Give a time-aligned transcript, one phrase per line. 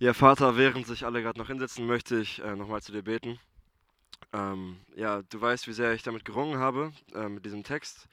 [0.00, 3.40] Ja, Vater, während sich alle gerade noch hinsetzen, möchte ich äh, nochmal zu dir beten.
[4.32, 8.06] Ähm, ja, du weißt, wie sehr ich damit gerungen habe, äh, mit diesem Text.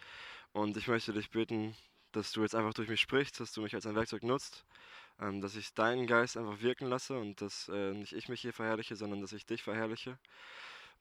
[0.52, 1.76] Und ich möchte dich beten,
[2.12, 4.66] dass du jetzt einfach durch mich sprichst, dass du mich als ein Werkzeug nutzt,
[5.22, 8.54] ähm, dass ich deinen Geist einfach wirken lasse und dass äh, nicht ich mich hier
[8.54, 10.18] verherrliche, sondern dass ich dich verherrliche.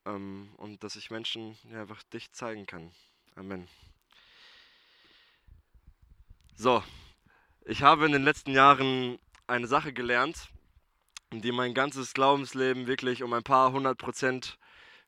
[0.04, 2.90] Ähm, und dass ich Menschen ja, einfach dich zeigen kann.
[3.36, 3.68] Amen.
[6.56, 6.84] So,
[7.64, 10.50] ich habe in den letzten Jahren eine Sache gelernt,
[11.40, 14.58] die mein ganzes Glaubensleben wirklich um ein paar hundert Prozent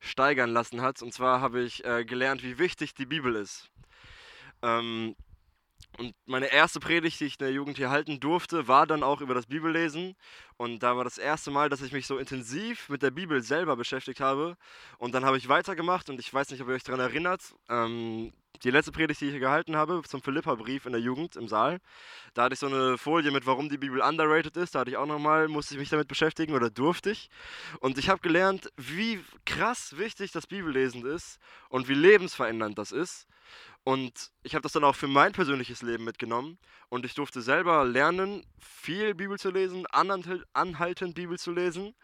[0.01, 1.03] steigern lassen hat.
[1.03, 3.71] Und zwar habe ich äh, gelernt, wie wichtig die Bibel ist.
[4.63, 5.17] Ähm,
[5.99, 9.23] und meine erste Predigt, die ich in der Jugend hier halten durfte, war dann auch
[9.23, 10.15] über das Bibellesen.
[10.59, 13.77] Und da war das erste Mal, dass ich mich so intensiv mit der Bibel selber
[13.77, 14.57] beschäftigt habe.
[14.99, 17.43] Und dann habe ich weitergemacht und ich weiß nicht, ob ihr euch daran erinnert.
[17.71, 18.33] Ähm,
[18.65, 21.79] die letzte Predigt, die ich hier gehalten habe, zum Philippa-Brief in der Jugend im Saal,
[22.35, 24.75] da hatte ich so eine Folie mit, warum die Bibel underrated ist.
[24.75, 27.31] Da hatte ich auch nochmal, musste ich mich damit beschäftigen oder durfte ich.
[27.81, 33.27] Und ich habe gelernt, wie krass wichtig das Bibellesen ist und wie lebensverändernd das ist.
[33.85, 36.59] Und ich habe das dann auch für mein persönliches Leben mitgenommen.
[36.89, 41.95] Und ich durfte selber lernen, viel Bibel zu lesen, anhaltend Bibel zu lesen.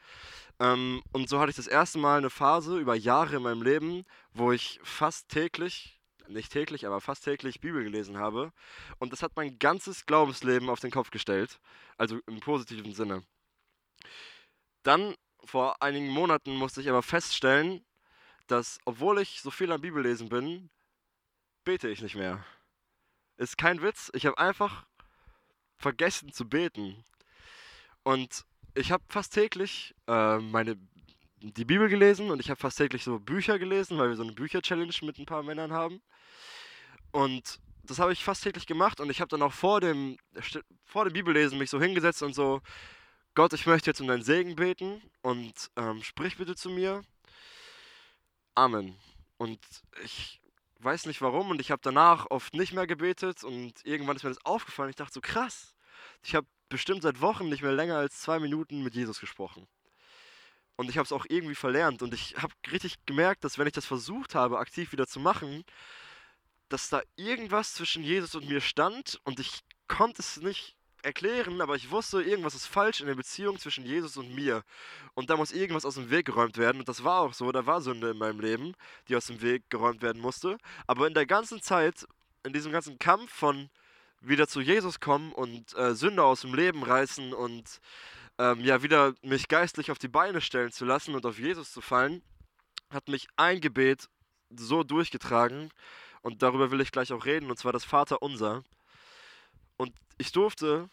[0.61, 4.05] Ähm, und so hatte ich das erste Mal eine Phase über Jahre in meinem Leben,
[4.33, 8.53] wo ich fast täglich nicht täglich, aber fast täglich Bibel gelesen habe.
[8.99, 11.61] Und das hat mein ganzes Glaubensleben auf den Kopf gestellt.
[11.97, 13.23] Also im positiven Sinne.
[14.83, 17.85] Dann, vor einigen Monaten, musste ich aber feststellen,
[18.47, 20.71] dass, obwohl ich so viel am Bibellesen bin,
[21.65, 22.45] bete ich nicht mehr.
[23.37, 24.11] Ist kein Witz.
[24.15, 24.87] Ich habe einfach
[25.77, 27.05] vergessen zu beten.
[28.03, 30.77] Und ich habe fast täglich äh, meine
[31.43, 34.33] die Bibel gelesen und ich habe fast täglich so Bücher gelesen, weil wir so eine
[34.33, 36.01] Bücher-Challenge mit ein paar Männern haben.
[37.11, 40.17] Und das habe ich fast täglich gemacht und ich habe dann auch vor dem,
[40.85, 42.61] vor dem Bibellesen mich so hingesetzt und so,
[43.35, 47.03] Gott, ich möchte jetzt um deinen Segen beten und ähm, sprich bitte zu mir.
[48.55, 48.97] Amen.
[49.37, 49.59] Und
[50.05, 50.41] ich
[50.79, 54.31] weiß nicht warum und ich habe danach oft nicht mehr gebetet und irgendwann ist mir
[54.31, 54.91] das aufgefallen.
[54.91, 55.75] Ich dachte so, krass,
[56.23, 59.67] ich habe bestimmt seit Wochen nicht mehr länger als zwei Minuten mit Jesus gesprochen.
[60.77, 63.73] Und ich habe es auch irgendwie verlernt und ich habe richtig gemerkt, dass wenn ich
[63.73, 65.65] das versucht habe, aktiv wieder zu machen,
[66.69, 71.75] dass da irgendwas zwischen Jesus und mir stand und ich konnte es nicht erklären, aber
[71.75, 74.63] ich wusste, irgendwas ist falsch in der Beziehung zwischen Jesus und mir.
[75.15, 76.79] Und da muss irgendwas aus dem Weg geräumt werden.
[76.79, 78.75] Und das war auch so, da war Sünde in meinem Leben,
[79.09, 80.59] die aus dem Weg geräumt werden musste.
[80.87, 82.07] Aber in der ganzen Zeit,
[82.45, 83.69] in diesem ganzen Kampf von
[84.21, 87.81] wieder zu Jesus kommen und äh, Sünde aus dem Leben reißen und
[88.39, 91.81] ähm, ja wieder mich geistlich auf die Beine stellen zu lassen und auf Jesus zu
[91.81, 92.23] fallen,
[92.91, 94.09] hat mich ein Gebet
[94.51, 95.71] so durchgetragen,
[96.23, 98.63] und darüber will ich gleich auch reden, und zwar das Vater unser.
[99.77, 100.89] Und ich durfte,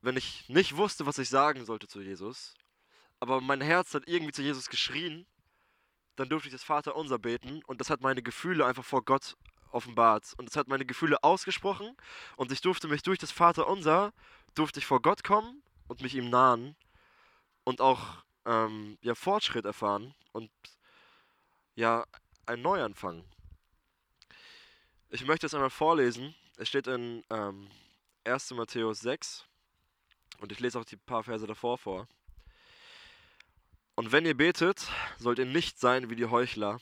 [0.00, 2.54] wenn ich nicht wusste, was ich sagen sollte zu Jesus,
[3.20, 5.26] aber mein Herz hat irgendwie zu Jesus geschrien,
[6.16, 9.36] dann durfte ich das Vater unser beten und das hat meine Gefühle einfach vor Gott
[9.70, 11.96] offenbart und es hat meine Gefühle ausgesprochen
[12.36, 14.12] und ich durfte mich durch das Vater unser
[14.54, 16.76] durfte ich vor Gott kommen und mich ihm nahen
[17.64, 20.50] und auch ähm, ja Fortschritt erfahren und
[21.74, 22.04] ja
[22.46, 23.24] ein Neuanfang.
[25.10, 26.34] Ich möchte es einmal vorlesen.
[26.56, 27.68] Es steht in ähm,
[28.24, 28.52] 1.
[28.52, 29.44] Matthäus 6
[30.38, 32.08] und ich lese auch die paar Verse davor vor.
[33.96, 36.80] Und wenn ihr betet, sollt ihr nicht sein wie die Heuchler,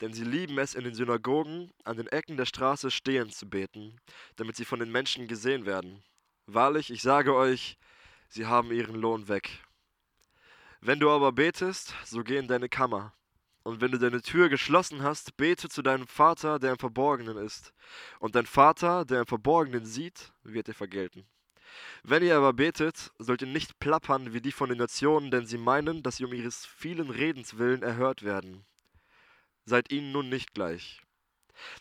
[0.00, 3.98] denn sie lieben es, in den Synagogen an den Ecken der Straße stehen zu beten,
[4.36, 6.02] damit sie von den Menschen gesehen werden.
[6.46, 7.78] Wahrlich, ich sage euch,
[8.28, 9.50] sie haben ihren Lohn weg.
[10.80, 13.12] Wenn du aber betest, so geh in deine Kammer
[13.64, 17.74] und wenn du deine Tür geschlossen hast, bete zu deinem Vater, der im Verborgenen ist.
[18.18, 21.26] Und dein Vater, der im Verborgenen sieht, wird dir vergelten.
[22.02, 25.58] Wenn ihr aber betet, sollt ihr nicht plappern wie die von den Nationen, denn sie
[25.58, 28.64] meinen, dass sie um ihres vielen Redens willen erhört werden.
[29.66, 31.02] Seid ihnen nun nicht gleich.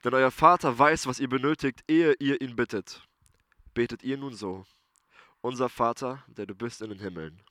[0.03, 3.07] Denn euer Vater weiß, was ihr benötigt, ehe ihr ihn bittet.
[3.73, 4.65] Betet ihr nun so.
[5.41, 7.43] Unser Vater, der du bist in den Himmeln.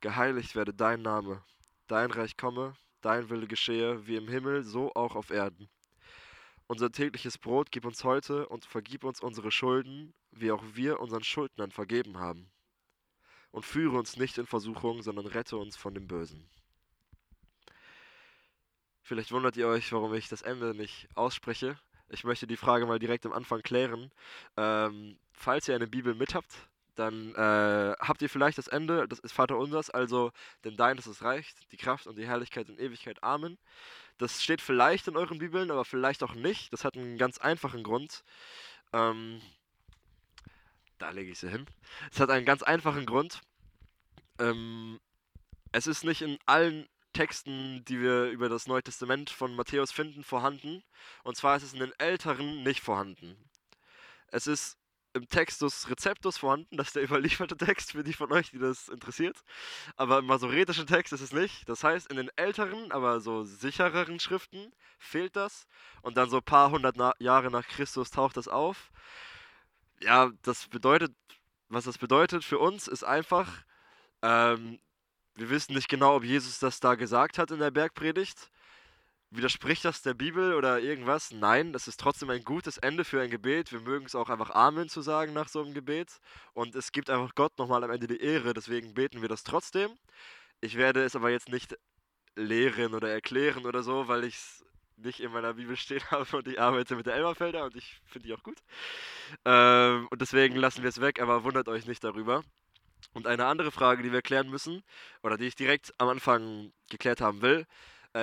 [0.00, 1.42] Geheiligt werde dein Name,
[1.86, 5.68] dein Reich komme, dein Wille geschehe, wie im Himmel, so auch auf Erden.
[6.66, 11.22] Unser tägliches Brot gib uns heute und vergib uns unsere Schulden, wie auch wir unseren
[11.22, 12.50] Schuldnern vergeben haben.
[13.50, 16.50] Und führe uns nicht in Versuchung, sondern rette uns von dem Bösen.
[19.00, 21.78] Vielleicht wundert ihr euch, warum ich das Ende nicht ausspreche.
[22.08, 24.10] Ich möchte die Frage mal direkt am Anfang klären.
[24.56, 29.18] Ähm, falls ihr eine Bibel mit habt, dann äh, habt ihr vielleicht das Ende, das
[29.20, 30.32] ist Vater unsers, also
[30.64, 33.22] denn dein ist es reicht, die Kraft und die Herrlichkeit in Ewigkeit.
[33.22, 33.58] Amen.
[34.18, 36.72] Das steht vielleicht in euren Bibeln, aber vielleicht auch nicht.
[36.72, 38.24] Das hat einen ganz einfachen Grund.
[38.92, 39.40] Ähm,
[40.98, 41.66] da lege ich sie hin.
[42.10, 43.42] Es hat einen ganz einfachen Grund.
[44.38, 45.00] ähm,
[45.72, 50.24] es ist nicht in allen Texten, die wir über das Neue Testament von Matthäus finden,
[50.24, 50.82] vorhanden.
[51.22, 53.36] Und zwar ist es in den älteren nicht vorhanden.
[54.28, 54.78] Es ist
[55.16, 58.88] im Textus Receptus vorhanden, das ist der überlieferte Text für die von euch, die das
[58.88, 59.42] interessiert.
[59.96, 61.68] Aber im masoretischen Text ist es nicht.
[61.68, 65.66] Das heißt, in den älteren, aber so sichereren Schriften fehlt das.
[66.02, 68.90] Und dann so ein paar hundert Na Jahre nach Christus taucht das auf.
[70.00, 71.14] Ja, das bedeutet,
[71.68, 73.64] was das bedeutet für uns, ist einfach,
[74.22, 74.78] ähm,
[75.34, 78.50] wir wissen nicht genau, ob Jesus das da gesagt hat in der Bergpredigt.
[79.36, 81.30] Widerspricht das der Bibel oder irgendwas?
[81.30, 83.72] Nein, das ist trotzdem ein gutes Ende für ein Gebet.
[83.72, 86.20] Wir mögen es auch einfach Amen zu sagen nach so einem Gebet.
[86.54, 89.90] Und es gibt einfach Gott nochmal am Ende die Ehre, deswegen beten wir das trotzdem.
[90.60, 91.76] Ich werde es aber jetzt nicht
[92.34, 94.64] lehren oder erklären oder so, weil ich es
[94.96, 98.28] nicht in meiner Bibel stehen habe und ich arbeite mit der Elberfelder und ich finde
[98.28, 98.58] die auch gut.
[99.44, 102.42] Ähm, und deswegen lassen wir es weg, aber wundert euch nicht darüber.
[103.12, 104.82] Und eine andere Frage, die wir klären müssen,
[105.22, 107.66] oder die ich direkt am Anfang geklärt haben will,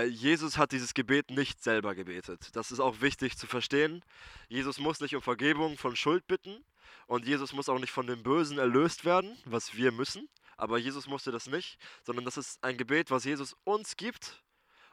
[0.02, 2.50] Jesus hat dieses Gebet nicht selber gebetet.
[2.54, 4.04] Das ist auch wichtig zu verstehen.
[4.48, 6.64] Jesus muss nicht um Vergebung von Schuld bitten
[7.08, 10.30] und Jesus muss auch nicht von dem Bösen erlöst werden, was wir müssen.
[10.58, 14.44] Aber Jesus musste das nicht, sondern das ist ein Gebet, was Jesus uns gibt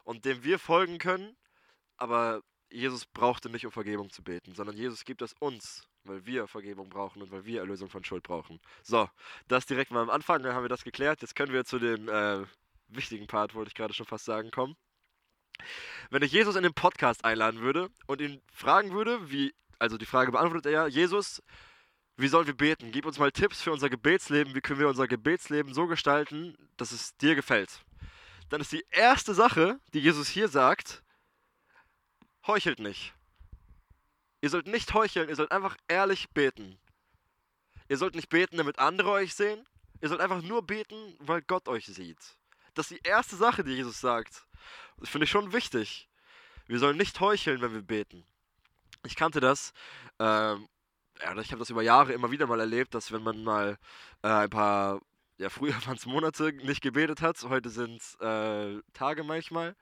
[0.05, 1.37] und dem wir folgen können.
[1.97, 6.47] Aber Jesus brauchte nicht um Vergebung zu beten, sondern Jesus gibt es uns, weil wir
[6.47, 8.61] Vergebung brauchen und weil wir Erlösung von Schuld brauchen.
[8.83, 9.09] So,
[9.49, 11.21] das direkt mal am Anfang, dann haben wir das geklärt.
[11.21, 12.45] Jetzt können wir zu dem äh,
[12.89, 14.77] wichtigen Part, wollte ich gerade schon fast sagen, kommen.
[16.11, 20.07] Wenn ich Jesus in den Podcast einladen würde und ihn fragen würde, wie, also die
[20.07, 21.43] Frage beantwortet er ja, Jesus,
[22.17, 22.93] wie sollen wir beten?
[22.93, 24.55] Gib uns mal Tipps für unser Gebetsleben.
[24.55, 27.83] Wie können wir unser Gebetsleben so gestalten, dass es dir gefällt?
[28.51, 31.03] Dann ist die erste Sache, die Jesus hier sagt,
[32.47, 33.15] heuchelt nicht.
[34.43, 36.79] Ihr sollt nicht heucheln, ihr sollt einfach ehrlich beten.
[37.89, 39.67] Ihr sollt nicht beten, damit andere euch sehen.
[40.01, 42.37] Ihr sollt einfach nur beten, weil Gott euch sieht.
[42.81, 44.47] Das ist die erste Sache, die Jesus sagt.
[44.97, 46.09] Das finde ich schon wichtig.
[46.67, 48.25] Wir sollen nicht heucheln, wenn wir beten.
[49.05, 49.75] Ich kannte das.
[50.19, 50.67] Ähm,
[51.21, 53.77] ja, ich habe das über Jahre immer wieder mal erlebt, dass wenn man mal
[54.23, 55.03] äh, ein paar,
[55.37, 59.77] ja, früher waren es Monate nicht gebetet hat, heute sind es äh, Tage manchmal.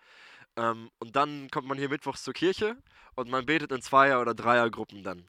[0.56, 2.76] Ähm, und dann kommt man hier mittwochs zur Kirche
[3.14, 5.24] und man betet in Zweier- oder Dreiergruppen dann.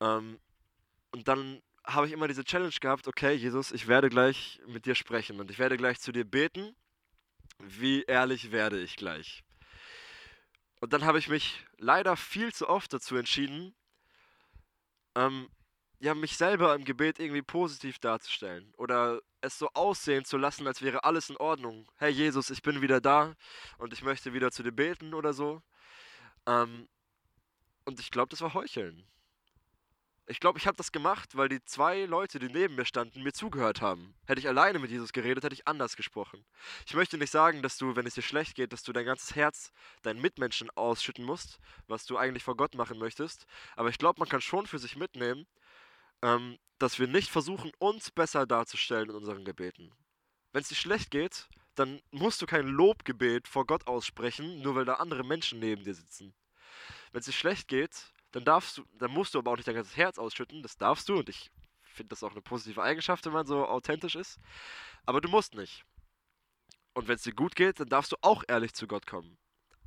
[0.00, 0.38] Ähm,
[1.10, 4.94] und dann habe ich immer diese Challenge gehabt, okay, Jesus, ich werde gleich mit dir
[4.94, 6.74] sprechen und ich werde gleich zu dir beten
[7.58, 9.44] wie ehrlich werde ich gleich?
[10.80, 13.74] Und dann habe ich mich leider viel zu oft dazu entschieden,
[15.14, 15.48] ähm,
[16.00, 20.82] ja, mich selber im Gebet irgendwie positiv darzustellen oder es so aussehen zu lassen, als
[20.82, 21.88] wäre alles in Ordnung.
[21.96, 23.34] Hey Jesus, ich bin wieder da
[23.78, 25.62] und ich möchte wieder zu dir beten oder so.
[26.46, 26.88] Ähm,
[27.84, 29.06] und ich glaube, das war Heucheln.
[30.26, 33.34] Ich glaube, ich habe das gemacht, weil die zwei Leute, die neben mir standen, mir
[33.34, 34.14] zugehört haben.
[34.26, 36.46] Hätte ich alleine mit Jesus geredet, hätte ich anders gesprochen.
[36.86, 39.34] Ich möchte nicht sagen, dass du, wenn es dir schlecht geht, dass du dein ganzes
[39.34, 43.44] Herz deinen Mitmenschen ausschütten musst, was du eigentlich vor Gott machen möchtest.
[43.76, 45.46] Aber ich glaube, man kann schon für sich mitnehmen,
[46.22, 49.92] ähm, dass wir nicht versuchen, uns besser darzustellen in unseren Gebeten.
[50.52, 54.86] Wenn es dir schlecht geht, dann musst du kein Lobgebet vor Gott aussprechen, nur weil
[54.86, 56.34] da andere Menschen neben dir sitzen.
[57.12, 59.76] Wenn es dir schlecht geht, dann darfst du, dann musst du aber auch nicht dein
[59.76, 61.52] ganzes Herz ausschütten, das darfst du und ich
[61.82, 64.40] finde das auch eine positive Eigenschaft, wenn man so authentisch ist.
[65.06, 65.84] Aber du musst nicht.
[66.94, 69.38] Und wenn es dir gut geht, dann darfst du auch ehrlich zu Gott kommen.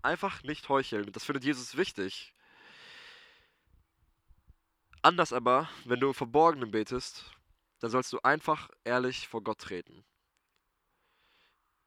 [0.01, 1.11] Einfach nicht heucheln.
[1.11, 2.33] Das findet Jesus wichtig.
[5.01, 7.29] Anders aber, wenn du im Verborgenen betest,
[7.79, 10.05] dann sollst du einfach ehrlich vor Gott treten.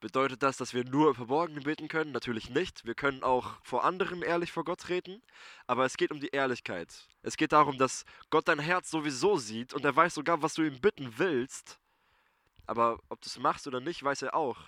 [0.00, 2.12] Bedeutet das, dass wir nur im Verborgenen beten können?
[2.12, 2.86] Natürlich nicht.
[2.86, 5.22] Wir können auch vor anderen ehrlich vor Gott treten.
[5.66, 7.06] Aber es geht um die Ehrlichkeit.
[7.22, 10.62] Es geht darum, dass Gott dein Herz sowieso sieht und er weiß sogar, was du
[10.62, 11.78] ihm bitten willst.
[12.66, 14.58] Aber ob du es machst oder nicht, weiß er auch.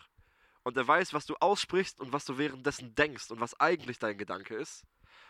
[0.64, 4.18] Und er weiß, was du aussprichst und was du währenddessen denkst und was eigentlich dein
[4.18, 4.84] Gedanke ist.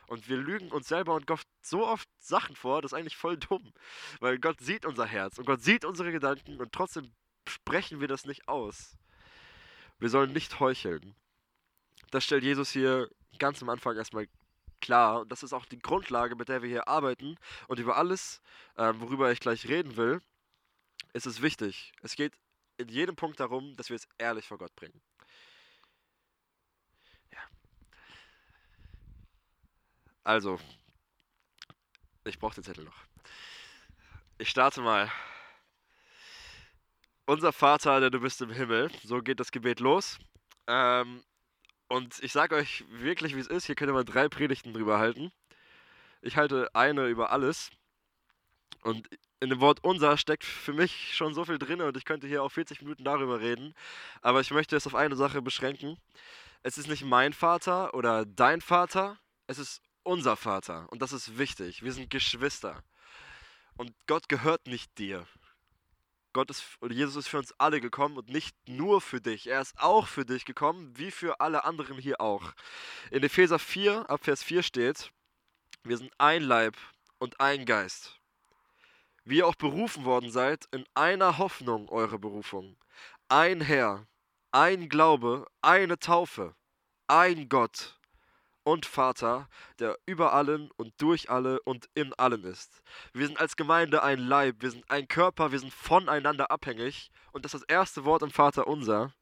[0.08, 3.36] Und wir lügen uns selber und Gott so oft Sachen vor, das ist eigentlich voll
[3.38, 3.72] dumm.
[4.18, 7.12] Weil Gott sieht unser Herz und Gott sieht unsere Gedanken und trotzdem
[7.46, 8.96] sprechen wir das nicht aus.
[10.02, 11.14] Wir sollen nicht heucheln.
[12.10, 14.26] Das stellt Jesus hier ganz am Anfang erstmal
[14.80, 15.20] klar.
[15.20, 17.36] Und das ist auch die Grundlage, mit der wir hier arbeiten.
[17.68, 18.42] Und über alles,
[18.74, 20.20] äh, worüber ich gleich reden will,
[21.12, 21.92] ist es wichtig.
[22.02, 22.32] Es geht
[22.78, 25.00] in jedem Punkt darum, dass wir es ehrlich vor Gott bringen.
[27.30, 27.38] Ja.
[30.24, 30.58] Also,
[32.24, 33.04] ich brauche den Zettel noch.
[34.38, 35.08] Ich starte mal.
[37.32, 38.90] Unser Vater, der du bist im Himmel.
[39.04, 40.18] So geht das Gebet los.
[40.66, 41.24] Ähm,
[41.88, 43.64] und ich sage euch wirklich, wie es ist.
[43.64, 45.32] Hier ihr mal drei Predigten drüber halten.
[46.20, 47.70] Ich halte eine über alles.
[48.82, 49.08] Und
[49.40, 52.42] in dem Wort unser steckt für mich schon so viel drin und ich könnte hier
[52.42, 53.72] auch 40 Minuten darüber reden.
[54.20, 55.96] Aber ich möchte es auf eine Sache beschränken.
[56.62, 60.86] Es ist nicht mein Vater oder dein Vater, es ist unser Vater.
[60.90, 61.82] Und das ist wichtig.
[61.82, 62.84] Wir sind Geschwister.
[63.78, 65.26] Und Gott gehört nicht dir.
[66.32, 69.46] Gott ist, oder Jesus ist für uns alle gekommen und nicht nur für dich.
[69.46, 72.52] Er ist auch für dich gekommen, wie für alle anderen hier auch.
[73.10, 75.12] In Epheser 4, ab Vers 4 steht,
[75.84, 76.76] wir sind ein Leib
[77.18, 78.20] und ein Geist.
[79.24, 82.76] Wie ihr auch berufen worden seid, in einer Hoffnung eure Berufung.
[83.28, 84.06] Ein Herr,
[84.50, 86.54] ein Glaube, eine Taufe,
[87.06, 87.98] ein Gott
[88.64, 92.82] und Vater, der über allen und durch alle und in allen ist.
[93.12, 97.44] Wir sind als Gemeinde ein Leib, wir sind ein Körper, wir sind voneinander abhängig und
[97.44, 99.12] das ist das erste Wort im Vater unser.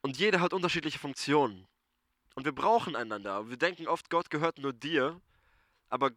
[0.00, 1.68] Und jeder hat unterschiedliche Funktionen.
[2.34, 3.48] Und wir brauchen einander.
[3.48, 5.20] Wir denken oft, Gott gehört nur dir,
[5.88, 6.10] aber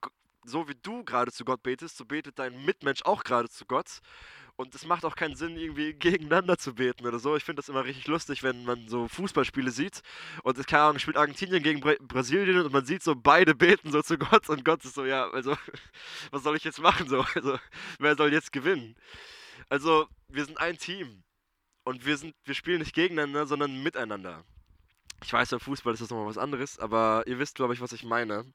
[0.46, 4.00] so wie du gerade zu Gott betest, so betet dein Mitmensch auch gerade zu Gott.
[4.58, 7.36] Und es macht auch keinen Sinn, irgendwie gegeneinander zu beten oder so.
[7.36, 10.02] Ich finde das immer richtig lustig, wenn man so Fußballspiele sieht
[10.44, 14.02] und es Ahnung, spielt Argentinien gegen Bra Brasilien und man sieht so, beide beten so
[14.02, 15.58] zu Gott und Gott ist so, ja, also,
[16.32, 17.26] was soll ich jetzt machen so?
[17.36, 17.60] Also,
[18.00, 18.96] wer soll jetzt gewinnen?
[19.70, 21.24] Also, wir sind ein Team
[21.84, 24.44] und wir sind, wir spielen nicht gegeneinander, sondern miteinander.
[25.24, 27.94] Ich weiß, beim Fußball ist das nochmal was anderes, aber ihr wisst, glaube ich, was
[27.94, 28.46] ich meine.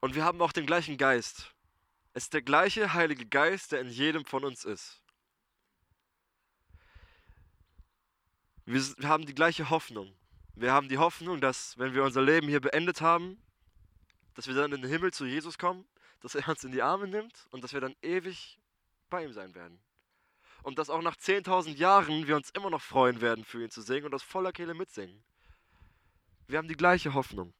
[0.00, 1.52] Und wir haben auch den gleichen Geist.
[2.14, 5.03] Es ist der gleiche Heilige Geist, der in jedem von uns ist.
[8.66, 10.14] Wir haben die gleiche Hoffnung.
[10.54, 13.36] Wir haben die Hoffnung, dass, wenn wir unser Leben hier beendet haben,
[14.34, 15.84] dass wir dann in den Himmel zu Jesus kommen,
[16.20, 18.58] dass er uns in die Arme nimmt und dass wir dann ewig
[19.10, 19.78] bei ihm sein werden.
[20.62, 23.82] Und dass auch nach 10.000 Jahren wir uns immer noch freuen werden, für ihn zu
[23.82, 25.22] singen und aus voller Kehle mitsingen.
[26.46, 27.52] Wir haben die gleiche Hoffnung.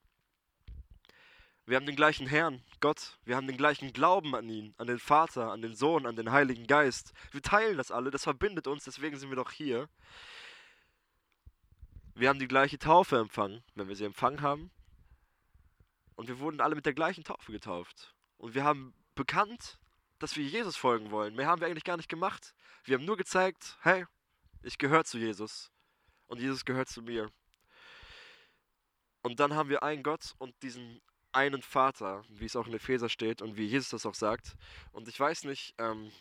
[1.67, 3.19] Wir haben den gleichen Herrn, Gott.
[3.25, 6.31] Wir haben den gleichen Glauben an ihn, an den Vater, an den Sohn, an den
[6.31, 7.13] Heiligen Geist.
[7.33, 9.89] Wir teilen das alle, das verbindet uns, deswegen sind wir doch hier.
[12.15, 14.71] Wir haben die gleiche Taufe empfangen, wenn wir sie empfangen haben.
[16.15, 18.15] Und wir wurden alle mit der gleichen Taufe getauft.
[18.37, 19.79] Und wir haben bekannt,
[20.21, 21.35] dass wir Jesus folgen wollen.
[21.35, 22.55] Mehr haben wir eigentlich gar nicht gemacht.
[22.85, 24.07] Wir haben nur gezeigt, hey,
[24.63, 25.73] ich gehöre zu Jesus.
[26.27, 27.31] Und Jesus gehört zu mir.
[29.23, 31.01] Und dann haben wir einen Gott und diesen
[31.33, 34.55] einen Vater, wie es auch in Epheser steht und wie Jesus das auch sagt.
[34.93, 36.13] Und ich weiß nicht, ähm,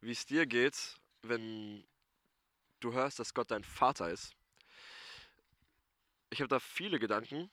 [0.00, 1.86] wie es dir geht, wenn
[2.84, 4.34] du hörst, dass Gott dein Vater ist.
[6.30, 7.50] Ich habe da viele Gedanken,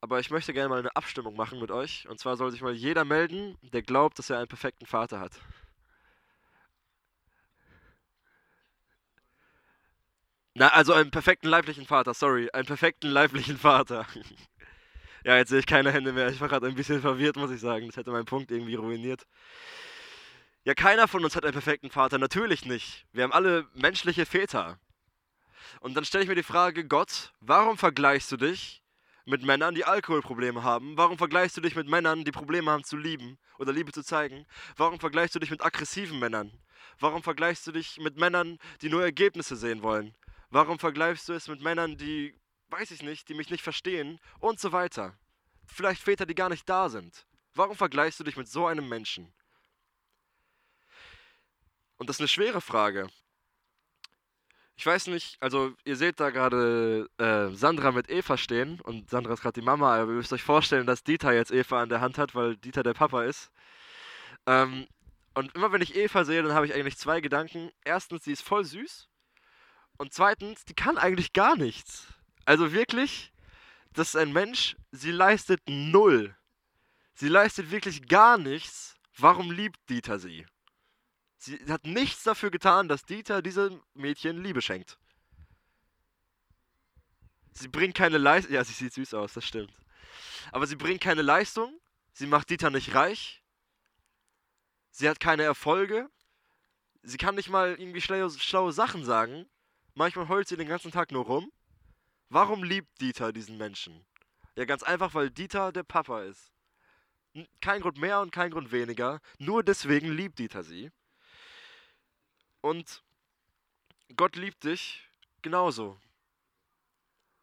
[0.00, 2.08] aber ich möchte gerne mal eine Abstimmung machen mit euch.
[2.08, 5.40] Und zwar soll sich mal jeder melden, der glaubt, dass er einen perfekten Vater hat.
[10.54, 14.06] Na, also einen perfekten leiblichen Vater, sorry, einen perfekten leiblichen Vater.
[15.24, 16.28] ja, jetzt sehe ich keine Hände mehr.
[16.30, 17.86] Ich war gerade ein bisschen verwirrt, muss ich sagen.
[17.86, 19.26] Das hätte meinen Punkt irgendwie ruiniert.
[20.68, 23.06] Ja, keiner von uns hat einen perfekten Vater, natürlich nicht.
[23.12, 24.78] Wir haben alle menschliche Väter.
[25.80, 28.82] Und dann stelle ich mir die Frage, Gott, warum vergleichst du dich
[29.24, 30.94] mit Männern, die Alkoholprobleme haben?
[30.98, 34.44] Warum vergleichst du dich mit Männern, die Probleme haben zu lieben oder Liebe zu zeigen?
[34.76, 36.52] Warum vergleichst du dich mit aggressiven Männern?
[37.00, 40.14] Warum vergleichst du dich mit Männern, die nur Ergebnisse sehen wollen?
[40.50, 44.60] Warum vergleichst du es mit Männern, die, weiß ich nicht, die mich nicht verstehen und
[44.60, 45.16] so weiter?
[45.64, 47.24] Vielleicht Väter, die gar nicht da sind.
[47.54, 49.32] Warum vergleichst du dich mit so einem Menschen?
[51.98, 53.08] Und das ist eine schwere Frage.
[54.76, 59.34] Ich weiß nicht, also ihr seht da gerade äh, Sandra mit Eva stehen und Sandra
[59.34, 62.00] ist gerade die Mama, aber ihr müsst euch vorstellen, dass Dieter jetzt Eva an der
[62.00, 63.50] Hand hat, weil Dieter der Papa ist.
[64.46, 64.86] Ähm,
[65.34, 67.70] und immer wenn ich Eva sehe, dann habe ich eigentlich zwei Gedanken.
[67.84, 69.08] Erstens, sie ist voll süß.
[69.96, 72.06] Und zweitens, die kann eigentlich gar nichts.
[72.44, 73.32] Also wirklich,
[73.92, 76.36] das ist ein Mensch, sie leistet null.
[77.14, 78.94] Sie leistet wirklich gar nichts.
[79.16, 80.46] Warum liebt Dieter sie?
[81.38, 84.98] Sie hat nichts dafür getan, dass Dieter diesem Mädchen Liebe schenkt.
[87.52, 88.54] Sie bringt keine Leistung.
[88.54, 89.72] Ja, sie sieht süß aus, das stimmt.
[90.50, 91.80] Aber sie bringt keine Leistung.
[92.12, 93.42] Sie macht Dieter nicht reich.
[94.90, 96.10] Sie hat keine Erfolge.
[97.02, 99.46] Sie kann nicht mal irgendwie schlaue, schlaue Sachen sagen.
[99.94, 101.52] Manchmal heult sie den ganzen Tag nur rum.
[102.28, 104.04] Warum liebt Dieter diesen Menschen?
[104.56, 106.52] Ja, ganz einfach, weil Dieter der Papa ist.
[107.60, 109.20] Kein Grund mehr und kein Grund weniger.
[109.38, 110.90] Nur deswegen liebt Dieter sie.
[112.60, 113.02] Und
[114.16, 115.08] Gott liebt dich
[115.42, 115.98] genauso.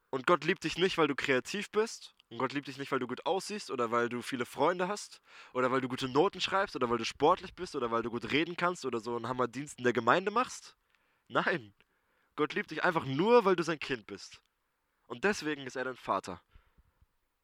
[0.10, 2.16] Und Gott liebt dich nicht, weil du kreativ bist.
[2.30, 5.22] Und Gott liebt dich nicht, weil du gut aussiehst oder weil du viele Freunde hast
[5.54, 8.32] oder weil du gute Noten schreibst oder weil du sportlich bist oder weil du gut
[8.32, 10.76] reden kannst oder so einen Hammerdienst in der Gemeinde machst.
[11.28, 11.74] Nein.
[12.36, 14.42] Gott liebt dich einfach nur, weil du sein Kind bist.
[15.06, 16.42] Und deswegen ist er dein Vater.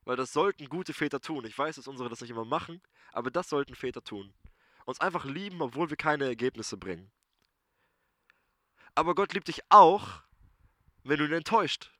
[0.03, 1.45] Weil das sollten gute Väter tun.
[1.45, 4.33] Ich weiß, dass unsere das nicht immer machen, aber das sollten Väter tun.
[4.85, 7.11] Uns einfach lieben, obwohl wir keine Ergebnisse bringen.
[8.95, 10.21] Aber Gott liebt dich auch,
[11.03, 11.91] wenn du ihn enttäuscht.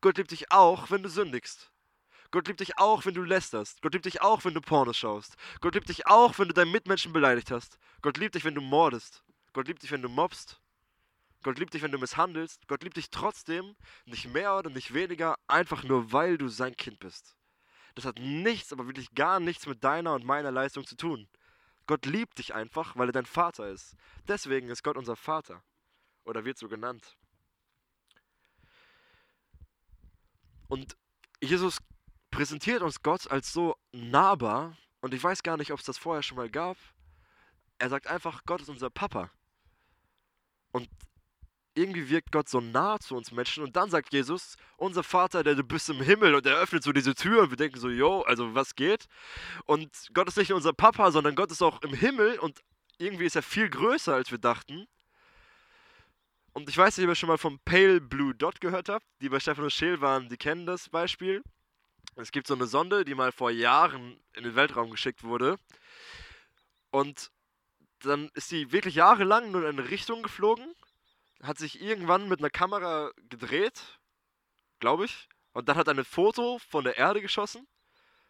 [0.00, 1.70] Gott liebt dich auch, wenn du sündigst.
[2.32, 3.82] Gott liebt dich auch, wenn du lästerst.
[3.82, 5.36] Gott liebt dich auch, wenn du Pornos schaust.
[5.60, 7.78] Gott liebt dich auch, wenn du deinen Mitmenschen beleidigt hast.
[8.00, 9.22] Gott liebt dich, wenn du mordest.
[9.52, 10.58] Gott liebt dich, wenn du mobst.
[11.42, 12.66] Gott liebt dich, wenn du misshandelst.
[12.68, 17.00] Gott liebt dich trotzdem, nicht mehr oder nicht weniger, einfach nur, weil du sein Kind
[17.00, 17.36] bist.
[17.94, 21.28] Das hat nichts, aber wirklich gar nichts mit deiner und meiner Leistung zu tun.
[21.86, 23.94] Gott liebt dich einfach, weil er dein Vater ist.
[24.26, 25.62] Deswegen ist Gott unser Vater.
[26.24, 27.16] Oder wird so genannt.
[30.68, 30.96] Und
[31.42, 31.78] Jesus
[32.30, 34.76] präsentiert uns Gott als so nahbar.
[35.00, 36.76] Und ich weiß gar nicht, ob es das vorher schon mal gab.
[37.78, 39.30] Er sagt einfach, Gott ist unser Papa.
[40.70, 40.88] Und
[41.74, 45.54] irgendwie wirkt Gott so nah zu uns Menschen und dann sagt Jesus, unser Vater, der
[45.54, 48.22] du bist im Himmel und er öffnet so diese Tür und wir denken so, yo,
[48.22, 49.06] also was geht?
[49.64, 52.60] Und Gott ist nicht nur unser Papa, sondern Gott ist auch im Himmel und
[52.98, 54.86] irgendwie ist er viel größer, als wir dachten.
[56.52, 59.28] Und ich weiß nicht, ob ihr schon mal vom Pale Blue Dot gehört habt, die
[59.28, 61.42] bei Stefan Scheel waren, die kennen das Beispiel.
[62.16, 65.56] Es gibt so eine Sonde, die mal vor Jahren in den Weltraum geschickt wurde.
[66.90, 67.30] Und
[68.00, 70.74] dann ist sie wirklich jahrelang nur in eine Richtung geflogen
[71.42, 73.98] hat sich irgendwann mit einer Kamera gedreht,
[74.78, 77.66] glaube ich, und dann hat er ein Foto von der Erde geschossen.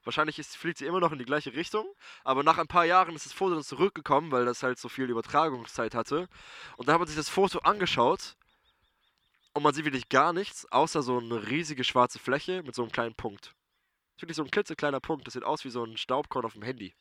[0.04, 1.86] Wahrscheinlich ist, fliegt sie immer noch in die gleiche Richtung,
[2.24, 5.08] aber nach ein paar Jahren ist das Foto dann zurückgekommen, weil das halt so viel
[5.08, 6.28] Übertragungszeit hatte.
[6.76, 8.36] Und dann hat man sich das Foto angeschaut
[9.52, 12.90] und man sieht wirklich gar nichts, außer so eine riesige schwarze Fläche mit so einem
[12.90, 13.54] kleinen Punkt.
[14.18, 16.94] Wirklich so ein klitzekleiner Punkt, das sieht aus wie so ein Staubkorn auf dem Handy.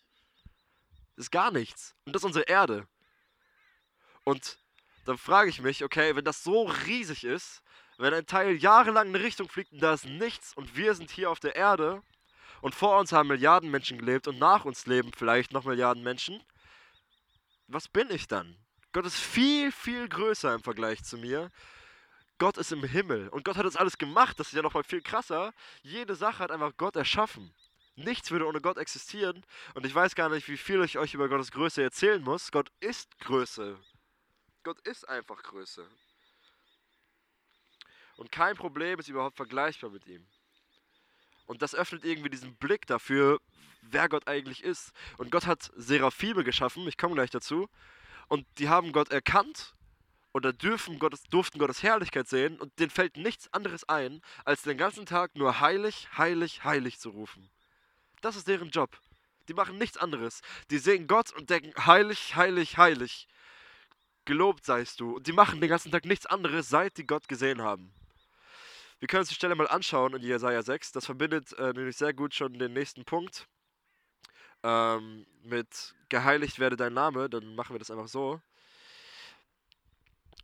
[1.15, 1.95] Das ist gar nichts.
[2.05, 2.87] Und das ist unsere Erde.
[4.23, 4.59] Und
[5.05, 7.61] dann frage ich mich, okay, wenn das so riesig ist,
[7.97, 11.11] wenn ein Teil jahrelang in eine Richtung fliegt und da ist nichts und wir sind
[11.11, 12.01] hier auf der Erde
[12.61, 16.41] und vor uns haben Milliarden Menschen gelebt und nach uns leben vielleicht noch Milliarden Menschen,
[17.67, 18.57] was bin ich dann?
[18.91, 21.49] Gott ist viel, viel größer im Vergleich zu mir.
[22.37, 24.83] Gott ist im Himmel und Gott hat das alles gemacht, das ist ja noch mal
[24.83, 25.53] viel krasser.
[25.83, 27.53] Jede Sache hat einfach Gott erschaffen.
[27.95, 29.45] Nichts würde ohne Gott existieren
[29.75, 32.51] und ich weiß gar nicht, wie viel ich euch über Gottes Größe erzählen muss.
[32.51, 33.77] Gott ist Größe.
[34.63, 35.87] Gott ist einfach Größe.
[38.17, 40.27] Und kein Problem ist überhaupt vergleichbar mit ihm.
[41.51, 43.41] Und das öffnet irgendwie diesen Blick dafür,
[43.81, 44.93] wer Gott eigentlich ist.
[45.17, 47.67] Und Gott hat Seraphime geschaffen, ich komme gleich dazu.
[48.29, 49.75] Und die haben Gott erkannt
[50.31, 52.57] oder dürfen Gottes, durften Gottes Herrlichkeit sehen.
[52.57, 57.09] Und denen fällt nichts anderes ein, als den ganzen Tag nur heilig, heilig, heilig zu
[57.09, 57.49] rufen.
[58.21, 58.97] Das ist deren Job.
[59.49, 60.39] Die machen nichts anderes.
[60.69, 63.27] Die sehen Gott und denken, heilig, heilig, heilig.
[64.23, 65.17] Gelobt seist du.
[65.17, 67.91] Und die machen den ganzen Tag nichts anderes, seit die Gott gesehen haben.
[69.01, 70.91] Wir können uns die Stelle mal anschauen in Jesaja 6.
[70.91, 73.47] Das verbindet äh, nämlich sehr gut schon den nächsten Punkt
[74.61, 77.27] ähm, mit Geheiligt werde dein Name.
[77.27, 78.39] Dann machen wir das einfach so.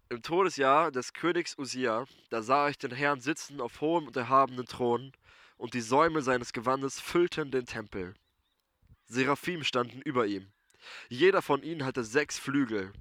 [0.10, 4.66] Im Todesjahr des Königs Usia, da sah ich den Herrn sitzen auf hohem und erhabenen
[4.66, 5.12] Thron,
[5.58, 8.16] und die Säume seines Gewandes füllten den Tempel.
[9.06, 10.52] Seraphim standen über ihm.
[11.10, 12.92] Jeder von ihnen hatte sechs Flügel.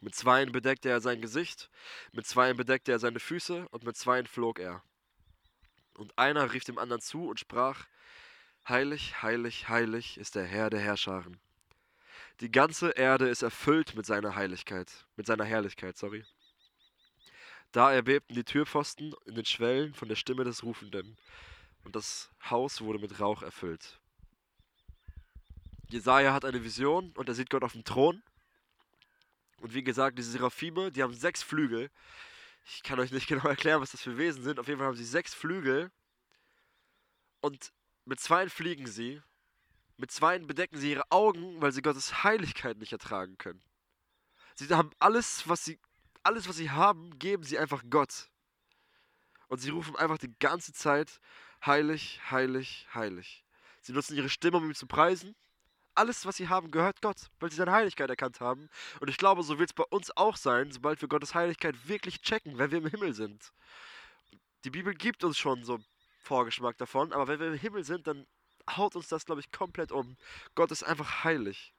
[0.00, 1.70] Mit zweien bedeckte er sein Gesicht,
[2.12, 4.82] mit zweien bedeckte er seine Füße und mit zweien flog er.
[5.94, 7.86] Und einer rief dem anderen zu und sprach,
[8.66, 11.38] Heilig, heilig, heilig ist der Herr der Herrscharen.
[12.40, 16.24] Die ganze Erde ist erfüllt mit seiner Heiligkeit, mit seiner Herrlichkeit, sorry.
[17.72, 21.16] Da erbebten die Türpfosten in den Schwellen von der Stimme des Rufenden,
[21.84, 24.00] und das Haus wurde mit Rauch erfüllt.
[25.88, 28.22] Jesaja hat eine Vision und er sieht Gott auf dem Thron
[29.60, 31.90] und wie gesagt, diese Seraphime, die haben sechs Flügel.
[32.64, 34.58] Ich kann euch nicht genau erklären, was das für Wesen sind.
[34.58, 35.90] Auf jeden Fall haben sie sechs Flügel.
[37.40, 37.72] Und
[38.04, 39.22] mit zwei fliegen sie.
[39.96, 43.62] Mit zwei bedecken sie ihre Augen, weil sie Gottes Heiligkeit nicht ertragen können.
[44.54, 45.78] Sie haben alles, was sie,
[46.22, 48.30] alles, was sie haben, geben sie einfach Gott.
[49.48, 51.20] Und sie rufen einfach die ganze Zeit
[51.64, 53.44] heilig, heilig, heilig.
[53.82, 55.34] Sie nutzen ihre Stimme, um ihn zu preisen
[56.00, 58.70] alles, was sie haben, gehört Gott, weil sie seine Heiligkeit erkannt haben.
[59.00, 62.22] Und ich glaube, so wird es bei uns auch sein, sobald wir Gottes Heiligkeit wirklich
[62.22, 63.52] checken, wenn wir im Himmel sind.
[64.64, 65.84] Die Bibel gibt uns schon so einen
[66.22, 68.26] Vorgeschmack davon, aber wenn wir im Himmel sind, dann
[68.76, 70.16] haut uns das, glaube ich, komplett um.
[70.54, 71.74] Gott ist einfach heilig.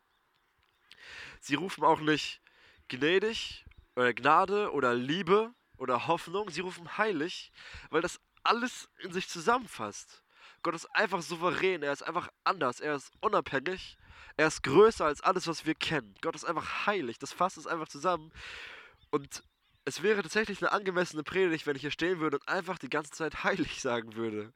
[1.40, 2.42] Sie rufen auch nicht
[2.90, 7.52] gnädig oder Gnade oder Liebe oder Hoffnung, sie rufen heilig,
[7.90, 10.24] weil das alles in sich zusammenfasst.
[10.62, 13.98] Gott ist einfach souverän, er ist einfach anders, er ist unabhängig
[14.38, 16.16] er ist größer als alles, was wir kennen.
[16.22, 17.20] Gott ist einfach heilig.
[17.20, 18.32] Das fasst es einfach zusammen.
[19.10, 19.44] Und
[19.86, 23.12] es wäre tatsächlich eine angemessene Predigt, wenn ich hier stehen würde und einfach die ganze
[23.12, 24.54] Zeit heilig sagen würde.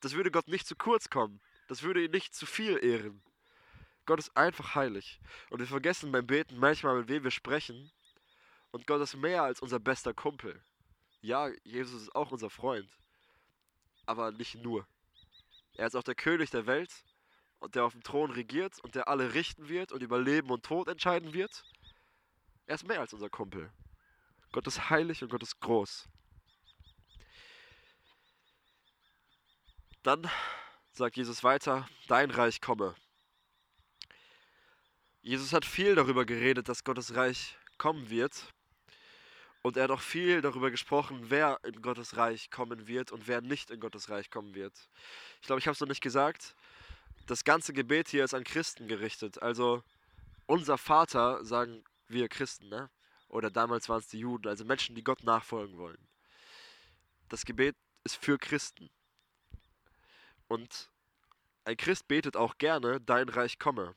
[0.00, 1.40] Das würde Gott nicht zu kurz kommen.
[1.68, 3.22] Das würde ihn nicht zu viel ehren.
[4.04, 5.20] Gott ist einfach heilig.
[5.50, 7.90] Und wir vergessen beim Beten manchmal, mit wem wir sprechen.
[8.70, 10.62] Und Gott ist mehr als unser bester Kumpel.
[11.22, 12.88] Ja, Jesus ist auch unser Freund.
[14.04, 14.86] Aber nicht nur.
[15.74, 16.92] Er ist auch der König der Welt
[17.66, 20.64] und der auf dem Thron regiert und der alle richten wird und über Leben und
[20.64, 21.64] Tod entscheiden wird.
[22.66, 23.72] Er ist mehr als unser Kumpel.
[24.52, 26.08] Gott ist heilig und Gott ist groß.
[30.04, 30.30] Dann
[30.92, 32.94] sagt Jesus weiter, dein Reich komme.
[35.20, 38.54] Jesus hat viel darüber geredet, dass Gottes Reich kommen wird.
[39.62, 43.40] Und er hat auch viel darüber gesprochen, wer in Gottes Reich kommen wird und wer
[43.40, 44.88] nicht in Gottes Reich kommen wird.
[45.40, 46.54] Ich glaube, ich habe es noch nicht gesagt.
[47.26, 49.42] Das ganze Gebet hier ist an Christen gerichtet.
[49.42, 49.82] Also
[50.46, 52.88] unser Vater, sagen wir Christen, ne?
[53.28, 55.98] oder damals waren es die Juden, also Menschen, die Gott nachfolgen wollen.
[57.28, 58.88] Das Gebet ist für Christen.
[60.46, 60.90] Und
[61.64, 63.94] ein Christ betet auch gerne, dein Reich komme.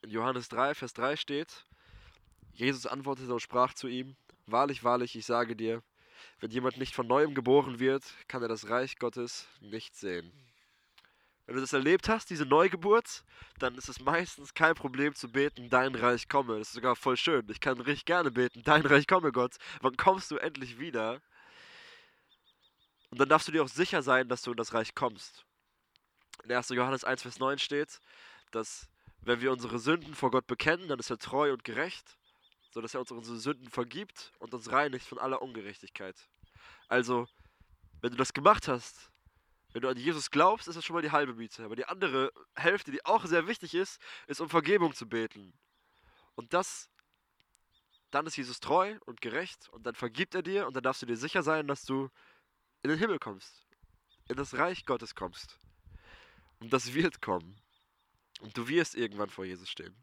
[0.00, 1.66] In Johannes 3, Vers 3 steht,
[2.54, 4.16] Jesus antwortete und sprach zu ihm,
[4.46, 5.82] Wahrlich, wahrlich, ich sage dir,
[6.40, 10.32] wenn jemand nicht von neuem geboren wird, kann er das Reich Gottes nicht sehen.
[11.48, 13.24] Wenn du das erlebt hast, diese Neugeburt,
[13.58, 16.58] dann ist es meistens kein Problem zu beten, dein Reich komme.
[16.58, 17.48] Das ist sogar voll schön.
[17.48, 19.56] Ich kann richtig gerne beten, dein Reich komme, Gott.
[19.80, 21.22] Wann kommst du endlich wieder?
[23.10, 25.46] Und dann darfst du dir auch sicher sein, dass du in das Reich kommst.
[26.44, 26.68] In 1.
[26.68, 27.98] Johannes 1, Vers 9 steht,
[28.50, 28.86] dass
[29.22, 32.18] wenn wir unsere Sünden vor Gott bekennen, dann ist er treu und gerecht,
[32.72, 36.28] sodass er uns unsere Sünden vergibt und uns reinigt von aller Ungerechtigkeit.
[36.88, 37.26] Also,
[38.02, 39.10] wenn du das gemacht hast,
[39.72, 41.64] wenn du an Jesus glaubst, ist das schon mal die halbe Miete.
[41.64, 45.52] Aber die andere Hälfte, die auch sehr wichtig ist, ist um Vergebung zu beten.
[46.34, 46.88] Und das,
[48.10, 51.06] dann ist Jesus treu und gerecht und dann vergibt er dir und dann darfst du
[51.06, 52.08] dir sicher sein, dass du
[52.82, 53.66] in den Himmel kommst,
[54.28, 55.58] in das Reich Gottes kommst.
[56.60, 57.60] Und das wird kommen.
[58.40, 59.96] Und du wirst irgendwann vor Jesus stehen.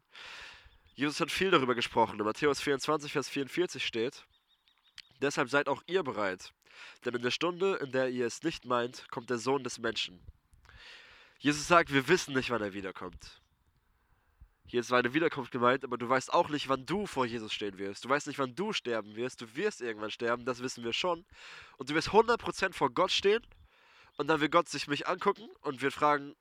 [0.94, 2.18] Jesus hat viel darüber gesprochen.
[2.18, 4.26] In Matthäus 24, Vers 44 steht,
[5.20, 6.52] Deshalb seid auch ihr bereit,
[7.04, 10.20] denn in der Stunde, in der ihr es nicht meint, kommt der Sohn des Menschen.
[11.38, 13.40] Jesus sagt, wir wissen nicht, wann er wiederkommt.
[14.68, 17.78] Hier ist seine Wiederkunft gemeint, aber du weißt auch nicht, wann du vor Jesus stehen
[17.78, 18.04] wirst.
[18.04, 19.40] Du weißt nicht, wann du sterben wirst.
[19.40, 21.24] Du wirst irgendwann sterben, das wissen wir schon.
[21.76, 23.46] Und du wirst 100% vor Gott stehen
[24.16, 26.34] und dann wird Gott sich mich angucken und wird fragen,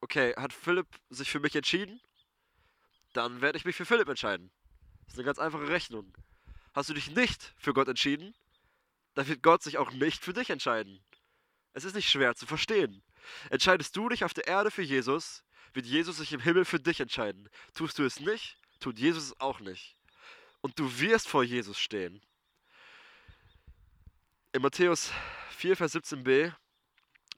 [0.00, 2.00] okay, hat Philipp sich für mich entschieden?
[3.12, 4.50] Dann werde ich mich für Philipp entscheiden.
[5.04, 6.12] Das ist eine ganz einfache Rechnung.
[6.74, 8.34] Hast du dich nicht für Gott entschieden?
[9.14, 11.04] Dann wird Gott sich auch nicht für dich entscheiden.
[11.74, 13.02] Es ist nicht schwer zu verstehen.
[13.50, 15.44] Entscheidest du dich auf der Erde für Jesus,
[15.74, 17.48] wird Jesus sich im Himmel für dich entscheiden.
[17.74, 19.96] Tust du es nicht, tut Jesus es auch nicht.
[20.60, 22.22] Und du wirst vor Jesus stehen.
[24.52, 25.12] In Matthäus
[25.50, 26.52] 4, Vers 17b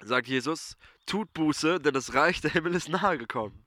[0.03, 3.64] sagt Jesus, tut Buße, denn das Reich der Himmel ist nahe gekommen.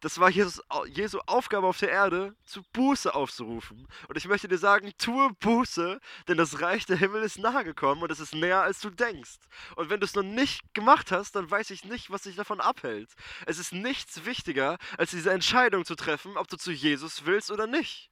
[0.00, 3.86] Das war Jesus, Jesu Aufgabe auf der Erde, zu Buße aufzurufen.
[4.08, 8.02] Und ich möchte dir sagen, tue Buße, denn das Reich der Himmel ist nahe gekommen
[8.02, 9.38] und es ist näher, als du denkst.
[9.76, 12.60] Und wenn du es noch nicht gemacht hast, dann weiß ich nicht, was dich davon
[12.60, 13.10] abhält.
[13.46, 17.66] Es ist nichts wichtiger, als diese Entscheidung zu treffen, ob du zu Jesus willst oder
[17.66, 18.10] nicht.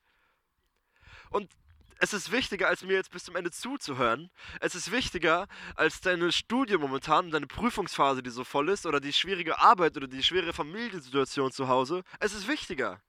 [1.31, 1.51] Und
[1.99, 4.31] es ist wichtiger, als mir jetzt bis zum Ende zuzuhören.
[4.61, 9.13] Es ist wichtiger, als deine Studie momentan, deine Prüfungsphase, die so voll ist, oder die
[9.13, 12.03] schwierige Arbeit oder die schwere Familiensituation zu Hause.
[12.21, 13.01] Es ist wichtiger.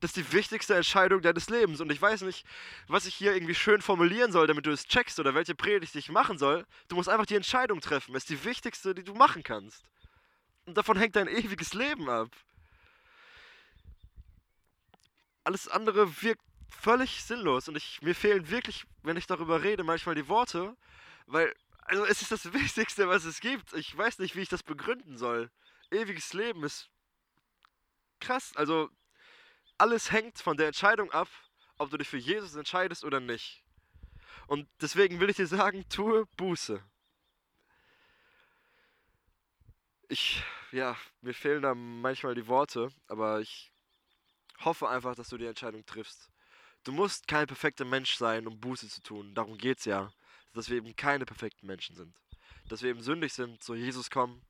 [0.00, 1.80] Das ist die wichtigste Entscheidung deines Lebens.
[1.80, 2.46] Und ich weiß nicht,
[2.86, 6.10] was ich hier irgendwie schön formulieren soll, damit du es checkst oder welche Predigt ich
[6.10, 6.66] machen soll.
[6.88, 8.14] Du musst einfach die Entscheidung treffen.
[8.14, 9.84] Es ist die wichtigste, die du machen kannst.
[10.66, 12.28] Und davon hängt dein ewiges Leben ab.
[15.44, 20.14] Alles andere wirkt völlig sinnlos und ich, mir fehlen wirklich, wenn ich darüber rede, manchmal
[20.14, 20.76] die Worte,
[21.26, 23.72] weil, also es ist das Wichtigste, was es gibt.
[23.74, 25.50] Ich weiß nicht, wie ich das begründen soll.
[25.90, 26.90] Ewiges Leben ist
[28.20, 28.52] krass.
[28.56, 28.90] Also
[29.78, 31.28] alles hängt von der Entscheidung ab,
[31.78, 33.64] ob du dich für Jesus entscheidest oder nicht.
[34.46, 36.82] Und deswegen will ich dir sagen, tue Buße.
[40.08, 43.70] Ich, ja, mir fehlen da manchmal die Worte, aber ich
[44.60, 46.30] hoffe einfach, dass du die Entscheidung triffst.
[46.84, 49.34] Du musst kein perfekter Mensch sein, um Buße zu tun.
[49.34, 50.10] Darum geht es ja.
[50.54, 52.16] Dass wir eben keine perfekten Menschen sind.
[52.68, 54.42] Dass wir eben sündig sind, zu Jesus kommen.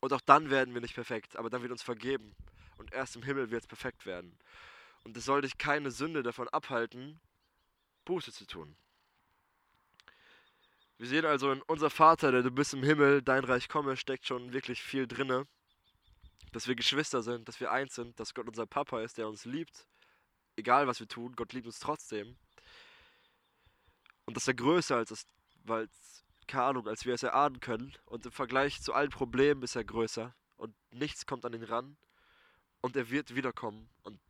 [0.00, 2.34] Und auch dann werden wir nicht perfekt, aber dann wird uns vergeben.
[2.76, 4.38] Und erst im Himmel wird es perfekt werden.
[5.02, 7.20] Und es soll dich keine Sünde davon abhalten,
[8.04, 8.76] Buße zu tun.
[10.98, 14.26] Wir sehen also in unser Vater, der du bist im Himmel, dein Reich komme, steckt
[14.26, 15.46] schon wirklich viel drinne.
[16.52, 19.44] Dass wir Geschwister sind, dass wir eins sind, dass Gott unser Papa ist, der uns
[19.44, 19.86] liebt
[20.56, 22.36] egal was wir tun, Gott liebt uns trotzdem.
[24.26, 25.26] Und dass er größer als es,
[25.64, 25.88] weil,
[26.46, 27.92] keine Ahnung, als wir es erahnen können.
[28.06, 30.34] Und im Vergleich zu allen Problemen ist er größer.
[30.56, 31.96] Und nichts kommt an ihn ran.
[32.84, 33.88] und er wird wiederkommen.
[34.02, 34.20] Und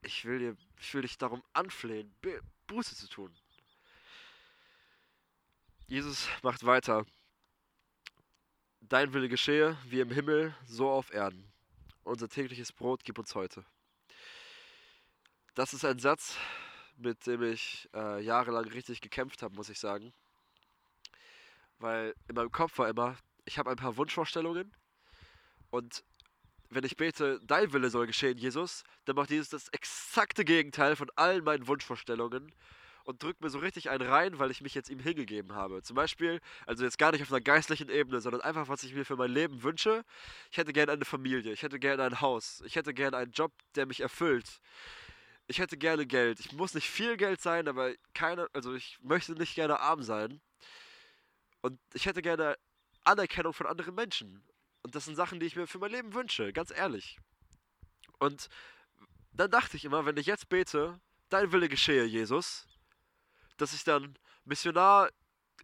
[0.00, 2.14] ich will, dir, ich will dich darum anflehen,
[2.66, 3.36] Buße zu tun.
[5.86, 7.04] Jesus macht weiter.
[8.80, 11.52] Dein Wille geschehe, wie im Himmel, so auf Erden.
[12.02, 13.66] Unser tägliches Brot gib uns heute.
[15.54, 16.36] Das ist ein Satz,
[16.96, 20.12] mit dem ich äh, jahrelang richtig gekämpft habe, muss ich sagen.
[21.78, 24.72] Weil in meinem Kopf war immer, ich habe ein paar Wunschvorstellungen
[25.70, 26.02] und
[26.70, 31.08] wenn ich bete, dein Wille soll geschehen, Jesus, dann macht Jesus das exakte Gegenteil von
[31.14, 32.52] allen meinen Wunschvorstellungen
[33.04, 35.82] und drückt mir so richtig einen rein, weil ich mich jetzt ihm hingegeben habe.
[35.82, 39.04] Zum Beispiel, also jetzt gar nicht auf einer geistlichen Ebene, sondern einfach, was ich mir
[39.04, 40.04] für mein Leben wünsche.
[40.50, 43.52] Ich hätte gerne eine Familie, ich hätte gerne ein Haus, ich hätte gerne einen Job,
[43.76, 44.60] der mich erfüllt.
[45.46, 46.40] Ich hätte gerne Geld.
[46.40, 50.40] Ich muss nicht viel Geld sein, aber keine, also ich möchte nicht gerne arm sein.
[51.60, 52.56] Und ich hätte gerne
[53.04, 54.42] Anerkennung von anderen Menschen.
[54.82, 57.18] Und das sind Sachen, die ich mir für mein Leben wünsche, ganz ehrlich.
[58.18, 58.48] Und
[59.32, 62.66] dann dachte ich immer, wenn ich jetzt bete, dein Wille geschehe, Jesus,
[63.56, 65.10] dass ich dann Missionar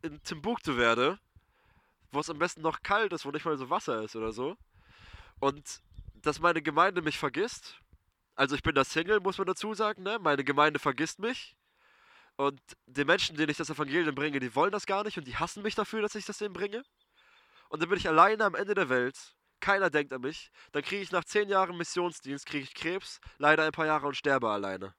[0.02, 1.18] in Timbuktu werde,
[2.12, 4.56] wo es am besten noch kalt ist, wo nicht mal so Wasser ist oder so.
[5.38, 5.80] Und
[6.14, 7.80] dass meine Gemeinde mich vergisst.
[8.40, 10.18] Also ich bin da Single, muss man dazu sagen, ne?
[10.18, 11.58] Meine Gemeinde vergisst mich.
[12.36, 15.36] Und die Menschen, denen ich das Evangelium bringe, die wollen das gar nicht und die
[15.36, 16.82] hassen mich dafür, dass ich das denen bringe.
[17.68, 19.36] Und dann bin ich alleine am Ende der Welt.
[19.60, 20.50] Keiner denkt an mich.
[20.72, 24.16] Dann kriege ich nach zehn Jahren Missionsdienst, kriege ich Krebs, leider ein paar Jahre und
[24.16, 24.94] sterbe alleine.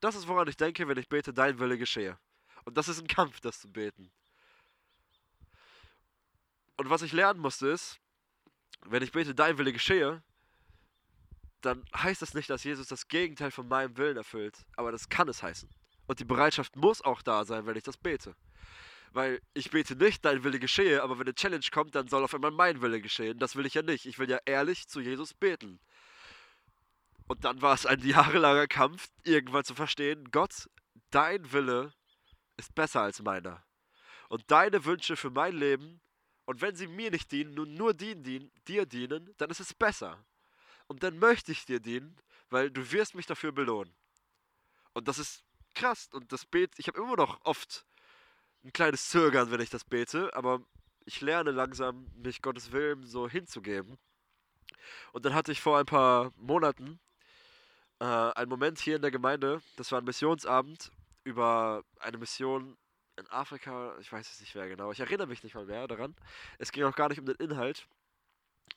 [0.00, 2.18] Das ist, woran ich denke, wenn ich bete, dein Wille geschehe.
[2.66, 4.12] Und das ist ein Kampf, das zu beten.
[6.76, 7.98] Und was ich lernen musste ist,
[8.84, 10.22] wenn ich bete, dein Wille geschehe,
[11.60, 14.56] dann heißt das nicht, dass Jesus das Gegenteil von meinem Willen erfüllt.
[14.76, 15.68] Aber das kann es heißen.
[16.06, 18.34] Und die Bereitschaft muss auch da sein, wenn ich das bete.
[19.12, 22.34] Weil ich bete nicht, dein Wille geschehe, aber wenn eine Challenge kommt, dann soll auf
[22.34, 23.38] einmal mein Wille geschehen.
[23.38, 24.06] Das will ich ja nicht.
[24.06, 25.80] Ich will ja ehrlich zu Jesus beten.
[27.26, 30.68] Und dann war es ein jahrelanger Kampf, irgendwann zu verstehen, Gott,
[31.10, 31.92] dein Wille
[32.56, 33.64] ist besser als meiner.
[34.28, 36.00] Und deine Wünsche für mein Leben,
[36.44, 39.74] und wenn sie mir nicht dienen, nur, nur dienen, dienen, dir dienen, dann ist es
[39.74, 40.24] besser.
[40.90, 42.16] Und dann möchte ich dir dienen,
[42.48, 43.94] weil du wirst mich dafür belohnen.
[44.92, 45.44] Und das ist
[45.76, 46.08] krass.
[46.12, 47.86] Und das Bet, ich habe immer noch oft
[48.64, 50.60] ein kleines Zögern, wenn ich das bete, aber
[51.04, 53.98] ich lerne langsam, mich Gottes Willen so hinzugeben.
[55.12, 56.98] Und dann hatte ich vor ein paar Monaten
[58.00, 60.90] äh, einen Moment hier in der Gemeinde, das war ein Missionsabend
[61.22, 62.76] über eine Mission
[63.16, 66.16] in Afrika, ich weiß es nicht mehr genau, ich erinnere mich nicht mal mehr daran.
[66.58, 67.86] Es ging auch gar nicht um den Inhalt.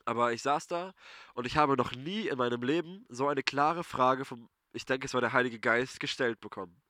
[0.04, 0.94] Aber ich saß da
[1.34, 5.06] und ich habe noch nie in meinem Leben so eine klare Frage vom, ich denke,
[5.06, 6.82] es war der Heilige Geist, gestellt bekommen.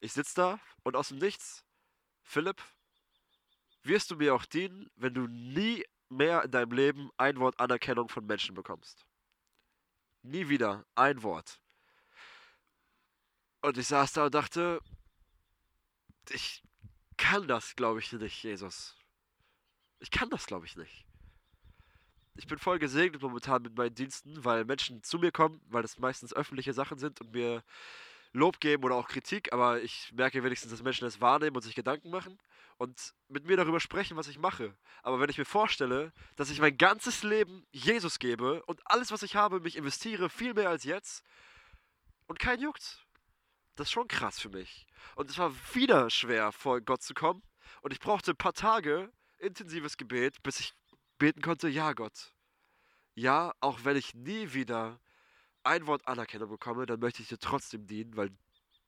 [0.00, 1.64] Ich sitze da und aus dem Nichts
[2.22, 2.62] Philipp,
[3.82, 8.08] wirst du mir auch dienen, wenn du nie mehr in deinem Leben ein Wort Anerkennung
[8.08, 9.06] von Menschen bekommst.
[10.22, 11.60] Nie wieder ein Wort.
[13.62, 14.80] Und ich saß da und dachte,
[16.30, 16.62] ich
[17.16, 18.96] kann das, glaube ich, nicht, Jesus.
[20.00, 21.05] Ich kann das, glaube ich, nicht.
[22.36, 25.98] Ich bin voll gesegnet momentan mit meinen Diensten, weil Menschen zu mir kommen, weil das
[25.98, 27.62] meistens öffentliche Sachen sind und mir
[28.32, 31.74] Lob geben oder auch Kritik, aber ich merke wenigstens, dass Menschen das wahrnehmen und sich
[31.74, 32.38] Gedanken machen
[32.76, 34.76] und mit mir darüber sprechen, was ich mache.
[35.02, 39.22] Aber wenn ich mir vorstelle, dass ich mein ganzes Leben Jesus gebe und alles, was
[39.22, 41.24] ich habe, mich investiere, viel mehr als jetzt
[42.26, 43.06] und kein juckt,
[43.76, 44.86] das ist schon krass für mich.
[45.14, 47.42] Und es war wieder schwer, vor Gott zu kommen
[47.80, 50.74] und ich brauchte ein paar Tage intensives Gebet, bis ich
[51.18, 52.32] beten konnte, ja Gott.
[53.14, 55.00] Ja, auch wenn ich nie wieder
[55.62, 58.30] ein Wort Anerkennung bekomme, dann möchte ich dir trotzdem dienen, weil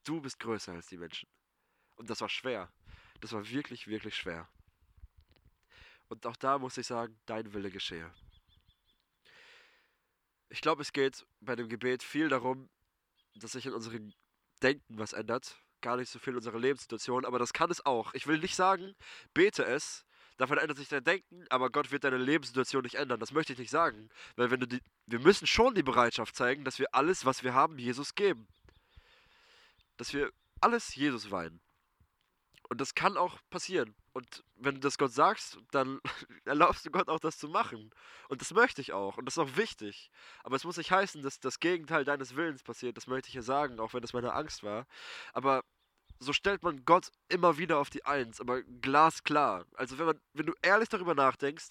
[0.04, 1.28] du bist größer als die Menschen.
[1.96, 2.72] Und das war schwer.
[3.20, 4.48] Das war wirklich, wirklich schwer.
[6.08, 8.12] Und auch da muss ich sagen, dein Wille geschehe.
[10.48, 12.70] Ich glaube, es geht bei dem Gebet viel darum,
[13.34, 14.12] dass sich in unserem
[14.62, 15.62] Denken was ändert.
[15.80, 18.14] Gar nicht so viel in unserer Lebenssituation, aber das kann es auch.
[18.14, 18.94] Ich will nicht sagen,
[19.34, 20.06] bete es,
[20.38, 23.18] Davon ändert sich dein Denken, aber Gott wird deine Lebenssituation nicht ändern.
[23.18, 24.08] Das möchte ich nicht sagen.
[24.36, 27.54] Weil wenn du die, wir müssen schon die Bereitschaft zeigen, dass wir alles, was wir
[27.54, 28.46] haben, Jesus geben.
[29.96, 31.60] Dass wir alles Jesus weinen.
[32.68, 33.94] Und das kann auch passieren.
[34.12, 36.00] Und wenn du das Gott sagst, dann
[36.44, 37.90] erlaubst du Gott auch das zu machen.
[38.28, 39.16] Und das möchte ich auch.
[39.16, 40.10] Und das ist auch wichtig.
[40.44, 42.96] Aber es muss nicht heißen, dass das Gegenteil deines Willens passiert.
[42.96, 44.86] Das möchte ich ja sagen, auch wenn das meine Angst war.
[45.32, 45.64] Aber
[46.18, 49.66] so stellt man Gott immer wieder auf die Eins, aber glasklar.
[49.74, 51.68] Also wenn man, wenn du ehrlich darüber nachdenkst,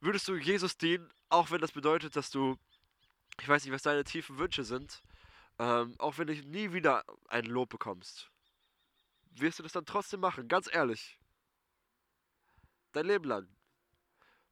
[0.00, 2.56] würdest du Jesus dienen, auch wenn das bedeutet, dass du,
[3.40, 5.02] ich weiß nicht, was deine tiefen Wünsche sind,
[5.58, 8.30] ähm, auch wenn du nie wieder ein Lob bekommst,
[9.32, 11.18] wirst du das dann trotzdem machen, ganz ehrlich.
[12.92, 13.48] Dein Leben lang.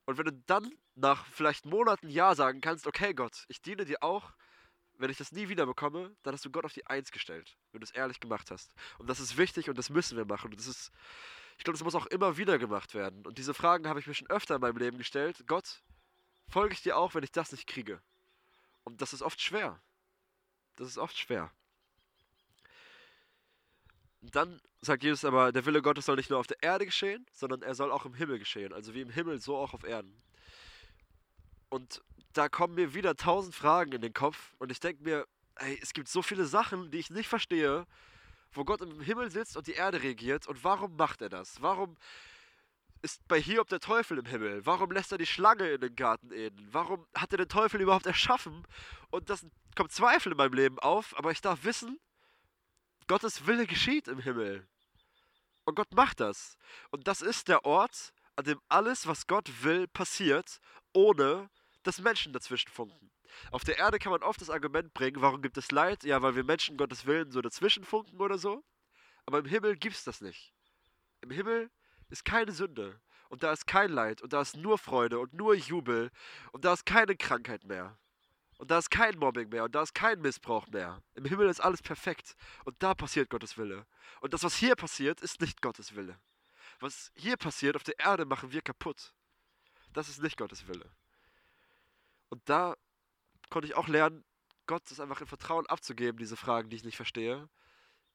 [0.04, 4.02] Und wenn du dann nach vielleicht Monaten Ja sagen kannst, okay Gott, ich diene dir
[4.02, 4.32] auch,
[4.98, 7.80] wenn ich das nie wieder bekomme, dann hast du Gott auf die Eins gestellt, wenn
[7.80, 8.72] du es ehrlich gemacht hast.
[8.98, 10.50] Und das ist wichtig und das müssen wir machen.
[10.50, 10.90] Und das ist,
[11.58, 13.26] ich glaube, das muss auch immer wieder gemacht werden.
[13.26, 15.44] Und diese Fragen habe ich mir schon öfter in meinem Leben gestellt.
[15.46, 15.82] Gott,
[16.48, 18.00] folge ich dir auch, wenn ich das nicht kriege?
[18.84, 19.80] Und das ist oft schwer.
[20.76, 21.50] Das ist oft schwer.
[24.20, 27.62] Dann sagt Jesus aber, der Wille Gottes soll nicht nur auf der Erde geschehen, sondern
[27.62, 28.72] er soll auch im Himmel geschehen.
[28.72, 30.22] Also wie im Himmel, so auch auf Erden.
[31.68, 32.02] Und
[32.36, 35.92] da kommen mir wieder tausend Fragen in den Kopf und ich denke mir, ey, es
[35.92, 37.86] gibt so viele Sachen, die ich nicht verstehe,
[38.52, 41.62] wo Gott im Himmel sitzt und die Erde regiert und warum macht er das?
[41.62, 41.96] Warum
[43.02, 44.64] ist bei Hiob der Teufel im Himmel?
[44.66, 46.68] Warum lässt er die Schlange in den Garten Eden?
[46.72, 48.66] Warum hat er den Teufel überhaupt erschaffen?
[49.10, 51.98] Und das kommt Zweifel in meinem Leben auf, aber ich darf wissen,
[53.06, 54.66] Gottes Wille geschieht im Himmel.
[55.64, 56.56] Und Gott macht das.
[56.90, 60.60] Und das ist der Ort, an dem alles, was Gott will, passiert,
[60.92, 61.48] ohne
[61.86, 63.10] dass Menschen dazwischen funken.
[63.50, 66.04] Auf der Erde kann man oft das Argument bringen, warum gibt es Leid?
[66.04, 68.64] Ja, weil wir Menschen Gottes Willen so dazwischen funken oder so.
[69.26, 70.52] Aber im Himmel gibt es das nicht.
[71.20, 71.70] Im Himmel
[72.08, 73.00] ist keine Sünde.
[73.28, 74.22] Und da ist kein Leid.
[74.22, 76.10] Und da ist nur Freude und nur Jubel.
[76.52, 77.98] Und da ist keine Krankheit mehr.
[78.58, 79.64] Und da ist kein Mobbing mehr.
[79.64, 81.02] Und da ist kein Missbrauch mehr.
[81.14, 82.36] Im Himmel ist alles perfekt.
[82.64, 83.86] Und da passiert Gottes Wille.
[84.20, 86.18] Und das, was hier passiert, ist nicht Gottes Wille.
[86.80, 89.12] Was hier passiert auf der Erde, machen wir kaputt.
[89.92, 90.90] Das ist nicht Gottes Wille.
[92.28, 92.76] Und da
[93.50, 94.24] konnte ich auch lernen,
[94.66, 97.48] Gott das einfach in Vertrauen abzugeben, diese Fragen, die ich nicht verstehe.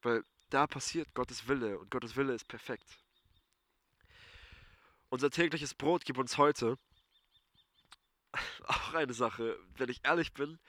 [0.02, 3.00] Weil da passiert Gottes Wille und Gottes Wille ist perfekt.
[5.10, 6.78] Unser tägliches Brot gib uns heute.
[8.63, 10.60] Auch eine Sache, wenn ich ehrlich bin,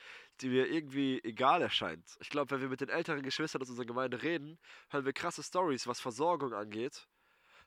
[0.41, 2.17] die mir irgendwie egal erscheint.
[2.21, 4.59] Ich glaube, wenn wir mit den älteren Geschwistern aus unserer Gemeinde reden,
[4.91, 7.07] hören wir krasse Stories, was Versorgung angeht.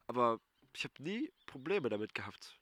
[0.07, 0.39] Aber
[0.73, 2.59] ich habe nie Probleme damit gehabt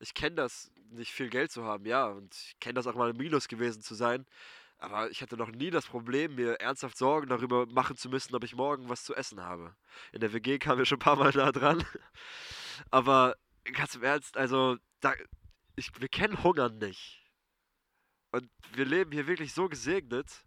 [0.00, 3.10] ich kenne das, nicht viel Geld zu haben, ja, und ich kenne das auch mal
[3.10, 4.26] im Minus gewesen zu sein.
[4.78, 8.44] Aber ich hatte noch nie das Problem, mir ernsthaft Sorgen darüber machen zu müssen, ob
[8.44, 9.76] ich morgen was zu essen habe.
[10.12, 11.84] In der WG kamen wir schon ein paar Mal da dran.
[12.90, 15.12] Aber ganz im Ernst, also, da,
[15.76, 17.22] ich, wir kennen Hunger nicht.
[18.32, 20.44] Und wir leben hier wirklich so gesegnet.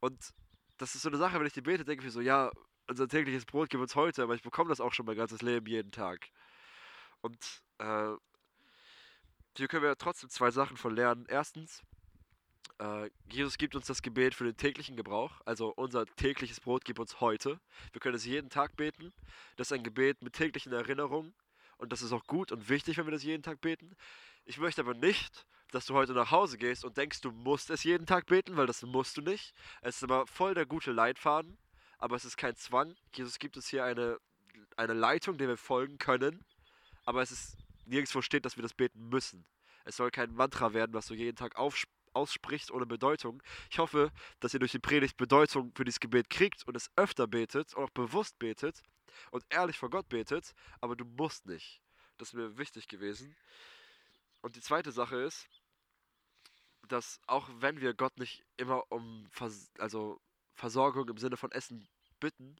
[0.00, 0.34] Und
[0.76, 2.50] das ist so eine Sache, wenn ich die bete, denke ich mir so, ja,
[2.86, 5.66] unser tägliches Brot gibt uns heute, aber ich bekomme das auch schon mein ganzes Leben
[5.66, 6.28] jeden Tag.
[7.22, 8.12] Und äh,
[9.58, 11.26] hier können wir trotzdem zwei Sachen von lernen.
[11.28, 11.82] Erstens,
[12.78, 16.98] äh, Jesus gibt uns das Gebet für den täglichen Gebrauch, also unser tägliches Brot gibt
[16.98, 17.60] uns heute.
[17.92, 19.12] Wir können es jeden Tag beten.
[19.56, 21.34] Das ist ein Gebet mit täglichen Erinnerungen
[21.78, 23.94] und das ist auch gut und wichtig, wenn wir das jeden Tag beten.
[24.44, 27.84] Ich möchte aber nicht, dass du heute nach Hause gehst und denkst, du musst es
[27.84, 29.54] jeden Tag beten, weil das musst du nicht.
[29.80, 31.56] Es ist aber voll der gute Leitfaden,
[31.98, 32.94] aber es ist kein Zwang.
[33.14, 34.18] Jesus gibt uns hier eine,
[34.76, 36.44] eine Leitung, der wir folgen können,
[37.04, 37.56] aber es ist
[37.86, 39.46] nirgendwo steht, dass wir das beten müssen.
[39.84, 41.56] Es soll kein Mantra werden, was du jeden Tag
[42.14, 43.42] aussprichst ohne Bedeutung.
[43.70, 47.26] Ich hoffe, dass ihr durch die Predigt Bedeutung für dieses Gebet kriegt und es öfter
[47.26, 48.82] betet und auch bewusst betet
[49.30, 51.80] und ehrlich vor Gott betet, aber du musst nicht.
[52.16, 53.36] Das ist mir wichtig gewesen.
[54.40, 55.48] Und die zweite Sache ist,
[56.88, 60.20] dass auch wenn wir Gott nicht immer um Vers also
[60.54, 61.88] Versorgung im Sinne von Essen
[62.20, 62.56] bitten,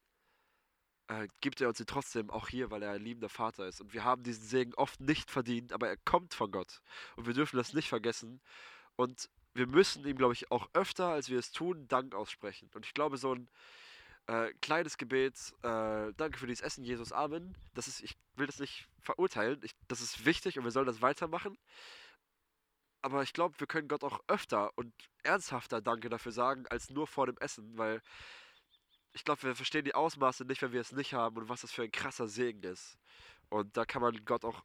[1.08, 3.80] äh, gibt er uns sie trotzdem auch hier, weil er ein liebender Vater ist.
[3.80, 6.80] Und wir haben diesen Segen oft nicht verdient, aber er kommt von Gott.
[7.16, 8.40] Und wir dürfen das nicht vergessen.
[8.96, 12.70] Und wir müssen ihm, glaube ich, auch öfter, als wir es tun, Dank aussprechen.
[12.74, 13.48] Und ich glaube, so ein
[14.26, 17.56] äh, kleines Gebet, äh, danke für dieses Essen, Jesus, Amen.
[17.74, 19.60] Das ist, ich will das nicht verurteilen.
[19.62, 21.58] Ich, das ist wichtig und wir sollen das weitermachen.
[23.02, 27.06] Aber ich glaube, wir können Gott auch öfter und ernsthafter Danke dafür sagen, als nur
[27.06, 28.00] vor dem Essen, weil
[29.14, 31.72] ich glaube, wir verstehen die Ausmaße nicht, wenn wir es nicht haben und was das
[31.72, 32.98] für ein krasser Segen ist.
[33.48, 34.62] Und da kann man Gott auch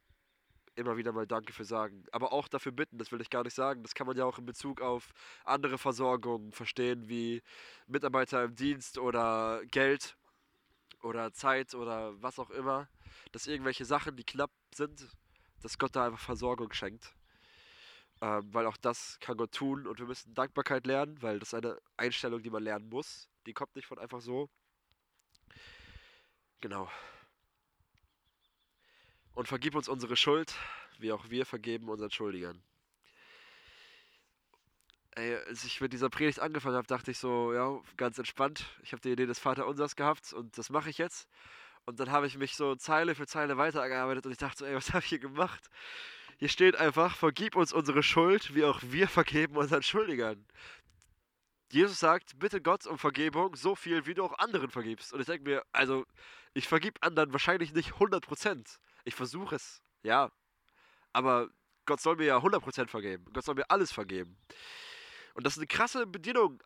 [0.74, 2.04] immer wieder mal Danke für sagen.
[2.10, 3.82] Aber auch dafür bitten, das will ich gar nicht sagen.
[3.82, 5.12] Das kann man ja auch in Bezug auf
[5.44, 7.42] andere Versorgungen verstehen, wie
[7.86, 10.16] Mitarbeiter im Dienst oder Geld
[11.02, 12.88] oder Zeit oder was auch immer.
[13.32, 15.06] Dass irgendwelche Sachen, die knapp sind,
[15.62, 17.14] dass Gott da einfach Versorgung schenkt.
[18.22, 21.54] Ähm, weil auch das kann Gott tun und wir müssen Dankbarkeit lernen, weil das ist
[21.54, 23.28] eine Einstellung, die man lernen muss.
[23.46, 24.48] Die kommt nicht von einfach so.
[26.60, 26.90] Genau.
[29.34, 30.54] Und vergib uns unsere Schuld,
[30.98, 32.62] wie auch wir vergeben unseren Schuldigern.
[35.12, 38.64] Ey, als ich mit dieser Predigt angefangen habe, dachte ich so, ja, ganz entspannt.
[38.82, 41.28] Ich habe die Idee des Vaterunsers gehabt und das mache ich jetzt.
[41.86, 44.74] Und dann habe ich mich so Zeile für Zeile weitergearbeitet und ich dachte so, ey,
[44.74, 45.68] was habe ich hier gemacht?
[46.38, 50.46] Hier steht einfach, vergib uns unsere Schuld, wie auch wir vergeben unseren Schuldigern.
[51.72, 55.12] Jesus sagt, bitte Gott um Vergebung, so viel, wie du auch anderen vergibst.
[55.12, 56.04] Und ich denke mir, also,
[56.52, 58.78] ich vergib anderen wahrscheinlich nicht 100%.
[59.04, 60.32] Ich versuche es, ja.
[61.12, 61.48] Aber
[61.86, 63.24] Gott soll mir ja 100% vergeben.
[63.32, 64.36] Gott soll mir alles vergeben.
[65.34, 66.62] Und das ist eine krasse Bedienung,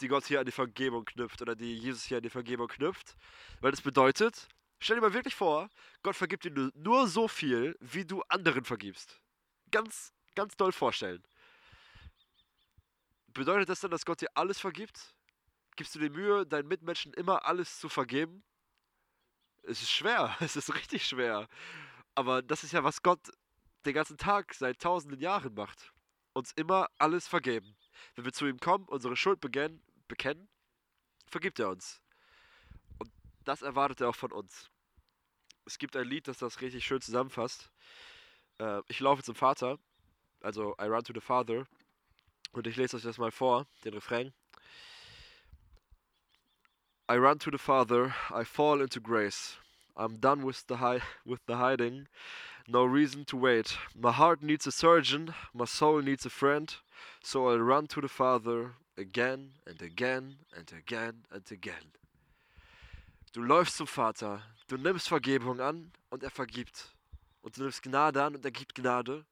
[0.00, 3.16] die Gott hier an die Vergebung knüpft oder die Jesus hier an die Vergebung knüpft.
[3.60, 5.68] Weil das bedeutet, stell dir mal wirklich vor,
[6.02, 9.20] Gott vergibt dir nur, so viel, wie du anderen vergibst.
[9.70, 11.22] Ganz, ganz doll vorstellen.
[13.32, 15.14] Bedeutet das dann, dass Gott dir alles vergibt?
[15.76, 18.42] Gibst du dir Mühe, deinen Mitmenschen immer alles zu vergeben?
[19.62, 21.48] Es ist schwer, es ist richtig schwer.
[22.14, 23.30] Aber das ist ja, was Gott
[23.86, 25.92] den ganzen Tag seit tausenden Jahren macht.
[26.32, 27.76] Uns immer alles vergeben.
[28.14, 30.48] Wenn wir zu ihm kommen, unsere Schuld bekennen, bekennen
[31.26, 32.02] vergibt er uns.
[32.98, 33.10] Und
[33.44, 34.70] das erwartet er auch von uns.
[35.64, 37.70] Es gibt ein Lied, das das richtig schön zusammenfasst.
[38.58, 39.78] Äh, ich laufe zum Vater,
[40.40, 41.66] also I run to the Father.
[42.52, 44.32] Und ich lese euch das mal vor, den Refrain.
[47.08, 49.56] I run to the Father, I fall into grace.
[49.96, 52.06] I'm done with the, hi- with the hiding,
[52.68, 53.76] no reason to wait.
[53.94, 56.72] My heart needs a surgeon, my soul needs a friend.
[57.22, 61.92] So I'll run to the Father again and again and again and again.
[63.32, 66.94] Du läufst zum Vater, du nimmst Vergebung an und er vergibt.
[67.42, 69.24] Und du nimmst Gnade an und er gibt Gnade.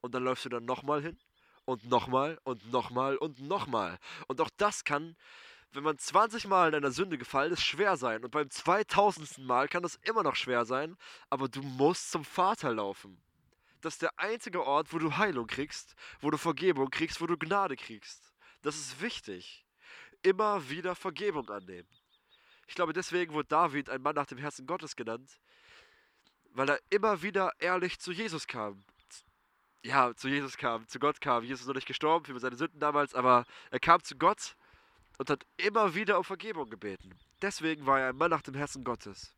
[0.00, 1.16] Und dann läufst du dann nochmal hin
[1.64, 3.98] und nochmal und nochmal und nochmal.
[4.28, 5.16] Und auch das kann,
[5.72, 8.24] wenn man 20 Mal in einer Sünde gefallen ist, schwer sein.
[8.24, 9.38] Und beim 2000.
[9.38, 10.96] Mal kann das immer noch schwer sein,
[11.30, 13.20] aber du musst zum Vater laufen.
[13.80, 17.36] Das ist der einzige Ort, wo du Heilung kriegst, wo du Vergebung kriegst, wo du
[17.36, 18.32] Gnade kriegst.
[18.62, 19.64] Das ist wichtig.
[20.22, 21.88] Immer wieder Vergebung annehmen.
[22.68, 25.40] Ich glaube, deswegen wurde David ein Mann nach dem Herzen Gottes genannt,
[26.50, 28.84] weil er immer wieder ehrlich zu Jesus kam.
[29.84, 31.42] Ja, zu Jesus kam, zu Gott kam.
[31.42, 34.56] Jesus ist noch nicht gestorben für seine Sünden damals, aber er kam zu Gott
[35.18, 37.18] und hat immer wieder um Vergebung gebeten.
[37.42, 39.34] Deswegen war er ein Mann nach dem Herzen Gottes.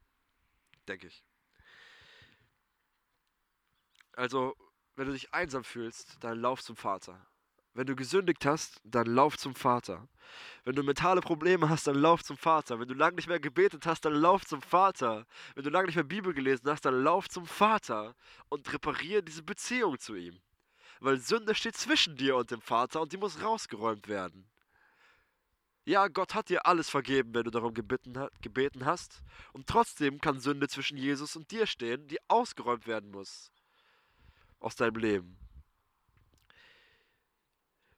[0.87, 1.25] Denke ich.
[4.13, 4.55] Also,
[4.97, 7.27] wenn du dich einsam fühlst, dann lauf zum Vater.
[7.75, 10.09] Wenn du gesündigt hast, dann lauf zum Vater.
[10.65, 12.79] Wenn du mentale Probleme hast, dann lauf zum Vater.
[12.79, 15.27] Wenn du lange nicht mehr gebetet hast, dann lauf zum Vater.
[15.57, 18.15] Wenn du lange nicht mehr Bibel gelesen hast, dann lauf zum Vater
[18.49, 20.41] und repariere diese Beziehung zu ihm.
[21.01, 24.49] Weil Sünde steht zwischen dir und dem Vater und die muss rausgeräumt werden.
[25.85, 29.23] Ja, Gott hat dir alles vergeben, wenn du darum gebeten, hast.
[29.53, 33.51] Und trotzdem kann Sünde zwischen Jesus und dir stehen, die ausgeräumt werden muss.
[34.61, 35.44] Aus deinem Leben.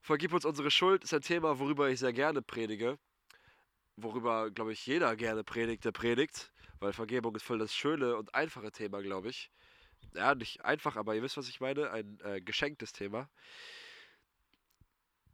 [0.06, 2.96] Vergib uns unsere Schuld ist ein Thema, worüber ich sehr gerne predige.
[3.96, 6.52] Worüber, glaube ich, jeder gerne predigt, der predigt.
[6.78, 9.50] Weil Vergebung ist voll das schöne und einfache Thema, glaube ich.
[10.14, 11.90] Ja, nicht einfach, aber ihr wisst, was ich meine.
[11.90, 13.28] Ein äh, geschenktes Thema.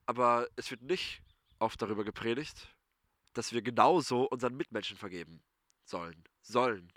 [0.07, 1.21] Aber es wird nicht
[1.59, 2.75] oft darüber gepredigt,
[3.35, 5.43] dass wir genauso unseren Mitmenschen vergeben
[5.85, 6.25] sollen.
[6.41, 6.91] Sollen.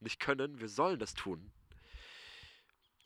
[0.00, 1.50] Nicht können, wir sollen das tun.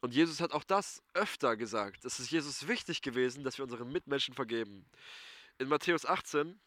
[0.05, 2.05] Und Jesus hat auch das öfter gesagt.
[2.05, 4.85] Es ist Jesus wichtig gewesen, dass wir unseren Mitmenschen vergeben.
[5.57, 6.61] In Matthäus 18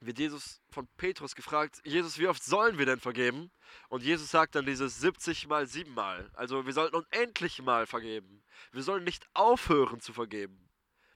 [0.00, 3.52] wird Jesus von Petrus gefragt, Jesus, wie oft sollen wir denn vergeben?
[3.88, 6.28] Und Jesus sagt dann dieses 70 mal 7 mal.
[6.34, 8.42] Also wir sollten unendlich mal vergeben.
[8.72, 10.68] Wir sollen nicht aufhören zu vergeben.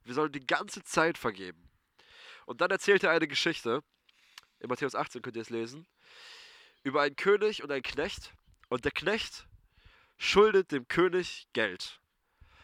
[0.05, 1.68] Wir sollen die ganze Zeit vergeben.
[2.46, 3.82] Und dann erzählt er eine Geschichte,
[4.61, 5.88] in Matthäus 18 könnt ihr es lesen,
[6.84, 8.32] über einen König und einen Knecht.
[8.68, 9.48] Und der Knecht
[10.20, 11.98] schuldet dem König Geld.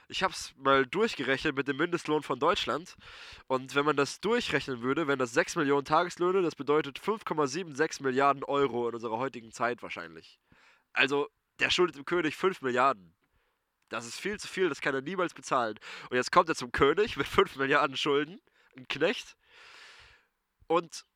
[0.09, 2.97] Ich habe es mal durchgerechnet mit dem Mindestlohn von Deutschland.
[3.47, 6.43] Und wenn man das durchrechnen würde, wären das 6 Millionen Tageslöhne.
[6.43, 10.39] Das bedeutet 5,76 Milliarden Euro in unserer heutigen Zeit wahrscheinlich.
[10.93, 11.29] Also,
[11.59, 13.15] der schuldet dem König 5 Milliarden.
[13.89, 15.79] Das ist viel zu viel, das kann er niemals bezahlen.
[16.11, 18.39] Und jetzt kommt er zum König mit 5 Milliarden Schulden,
[18.77, 19.35] ein Knecht.
[20.67, 21.07] Und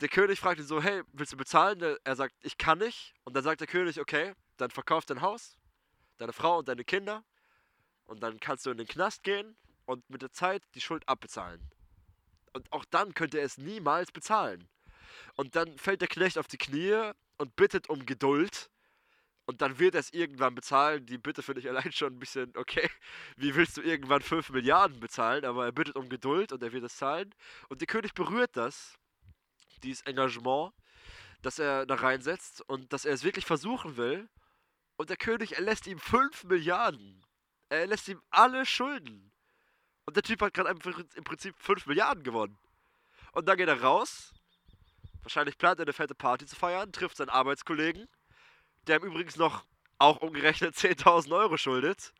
[0.00, 1.98] der König fragt ihn so, hey, willst du bezahlen?
[2.02, 3.12] Er sagt, ich kann nicht.
[3.24, 5.58] Und dann sagt der König, okay, dann verkauf dein Haus,
[6.18, 7.24] deine Frau und deine Kinder.
[8.04, 9.56] Und dann kannst du in den Knast gehen
[9.86, 11.70] und mit der Zeit die Schuld abbezahlen.
[12.52, 14.68] Und auch dann könnte er es niemals bezahlen.
[15.36, 18.70] Und dann fällt der Knecht auf die Knie und bittet um Geduld.
[19.46, 21.04] Und dann wird er es irgendwann bezahlen.
[21.06, 22.88] Die Bitte finde ich allein schon ein bisschen, okay,
[23.36, 25.44] wie willst du irgendwann 5 Milliarden bezahlen?
[25.44, 27.34] Aber er bittet um Geduld und er wird es zahlen.
[27.68, 28.94] Und der König berührt das,
[29.82, 30.72] dieses Engagement,
[31.42, 34.28] das er da reinsetzt und dass er es wirklich versuchen will.
[34.96, 37.24] Und der König erlässt ihm 5 Milliarden.
[37.68, 39.32] Er erlässt ihm alle Schulden.
[40.06, 42.58] Und der Typ hat gerade im Prinzip 5 Milliarden gewonnen.
[43.32, 44.32] Und dann geht er raus.
[45.22, 48.08] Wahrscheinlich plant er eine fette Party zu feiern, trifft seinen Arbeitskollegen
[48.86, 49.64] der ihm übrigens noch
[49.98, 52.12] auch umgerechnet 10.000 Euro schuldet.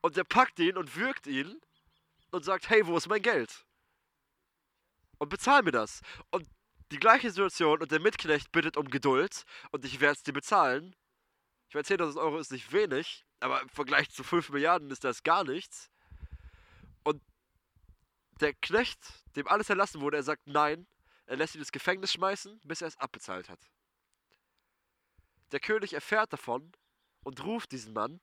[0.00, 1.60] Und der packt ihn und würgt ihn
[2.30, 3.66] und sagt, hey, wo ist mein Geld?
[5.18, 6.00] Und bezahl mir das.
[6.30, 6.48] Und
[6.90, 10.96] die gleiche Situation und der Mitknecht bittet um Geduld und ich werde es dir bezahlen.
[11.70, 15.22] Ich meine, 10.000 Euro ist nicht wenig, aber im Vergleich zu 5 Milliarden ist das
[15.22, 15.88] gar nichts.
[17.04, 17.22] Und
[18.40, 18.98] der Knecht,
[19.36, 20.88] dem alles erlassen wurde, er sagt nein,
[21.26, 23.60] er lässt ihn ins Gefängnis schmeißen, bis er es abbezahlt hat.
[25.52, 26.72] Der König erfährt davon
[27.22, 28.20] und ruft diesen Mann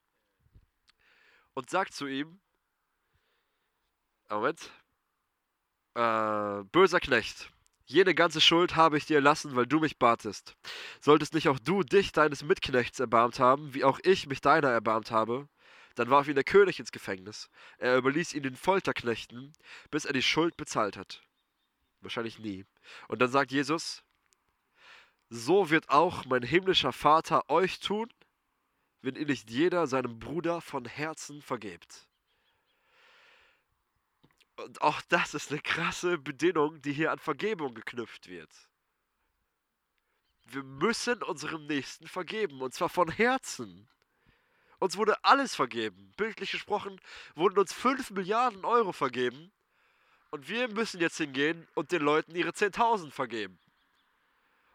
[1.54, 2.42] und sagt zu ihm,
[4.30, 4.70] Moment,
[5.94, 7.50] äh, böser Knecht,
[7.88, 10.56] jene ganze Schuld habe ich dir erlassen, weil du mich batest.
[11.00, 15.10] Solltest nicht auch du dich deines Mitknechts erbarmt haben, wie auch ich mich deiner erbarmt
[15.10, 15.48] habe?
[15.96, 17.50] Dann warf ihn der König ins Gefängnis.
[17.80, 19.54] Er überließ ihn den Folterknechten,
[19.90, 21.24] bis er die Schuld bezahlt hat.
[22.02, 22.66] Wahrscheinlich nie.
[23.08, 24.04] Und dann sagt Jesus,
[25.30, 28.08] so wird auch mein himmlischer Vater euch tun,
[29.02, 32.08] wenn ihr nicht jeder seinem Bruder von Herzen vergebt.
[34.58, 38.52] Und auch das ist eine krasse Bedingung, die hier an Vergebung geknüpft wird.
[40.46, 43.88] Wir müssen unserem Nächsten vergeben, und zwar von Herzen.
[44.80, 46.14] Uns wurde alles vergeben.
[46.18, 47.00] Bildlich gesprochen
[47.36, 49.52] wurden uns 5 Milliarden Euro vergeben.
[50.32, 53.60] Und wir müssen jetzt hingehen und den Leuten ihre 10.000 vergeben.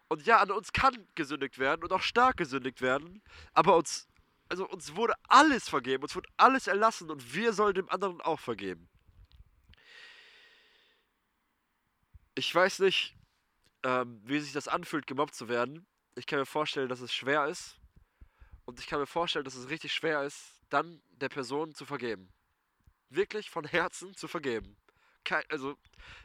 [0.07, 3.21] Und ja, an uns kann gesündigt werden und auch stark gesündigt werden.
[3.53, 4.07] Aber uns,
[4.49, 8.39] also uns wurde alles vergeben, uns wurde alles erlassen und wir sollen dem anderen auch
[8.39, 8.89] vergeben.
[12.35, 13.15] Ich weiß nicht,
[13.83, 15.85] ähm, wie sich das anfühlt, gemobbt zu werden.
[16.15, 17.77] Ich kann mir vorstellen, dass es schwer ist.
[18.65, 22.31] Und ich kann mir vorstellen, dass es richtig schwer ist, dann der Person zu vergeben.
[23.09, 24.77] Wirklich von Herzen zu vergeben.
[25.23, 25.77] Kein, also,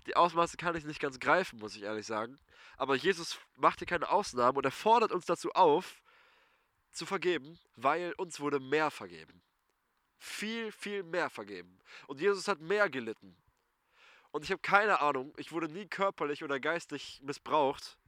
[0.06, 2.38] die Ausmaße kann ich nicht ganz greifen, muss ich ehrlich sagen.
[2.76, 6.00] Aber Jesus macht hier keine Ausnahmen und er fordert uns dazu auf,
[6.90, 9.42] zu vergeben, weil uns wurde mehr vergeben.
[10.18, 11.78] Viel, viel mehr vergeben.
[12.06, 13.36] Und Jesus hat mehr gelitten.
[14.30, 17.98] Und ich habe keine Ahnung, ich wurde nie körperlich oder geistig missbraucht.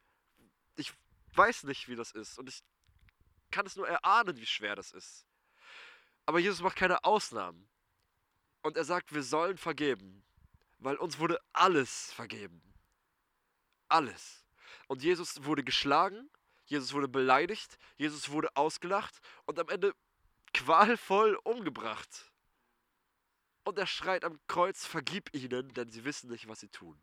[0.77, 0.93] Ich
[1.35, 2.39] weiß nicht, wie das ist.
[2.39, 2.63] Und ich
[3.51, 5.27] kann es nur erahnen, wie schwer das ist.
[6.27, 7.69] Aber Jesus macht keine Ausnahmen.
[8.63, 10.23] Und er sagt, wir sollen vergeben,
[10.79, 12.63] weil uns wurde alles vergeben.
[13.89, 14.45] Alles.
[14.87, 16.31] Und Jesus wurde geschlagen,
[16.67, 19.95] Jesus wurde beleidigt, Jesus wurde ausgelacht und am Ende
[20.53, 22.30] qualvoll umgebracht.
[23.71, 27.01] Und er schreit am Kreuz, vergib ihnen, denn sie wissen nicht, was sie tun.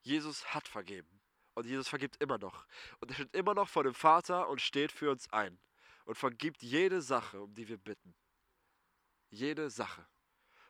[0.00, 1.20] Jesus hat vergeben.
[1.52, 2.66] Und Jesus vergibt immer noch.
[2.98, 5.60] Und er steht immer noch vor dem Vater und steht für uns ein.
[6.06, 8.14] Und vergibt jede Sache, um die wir bitten.
[9.28, 10.06] Jede Sache.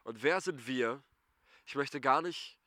[0.03, 1.01] Und wer sind wir?
[1.65, 2.59] Ich möchte gar nicht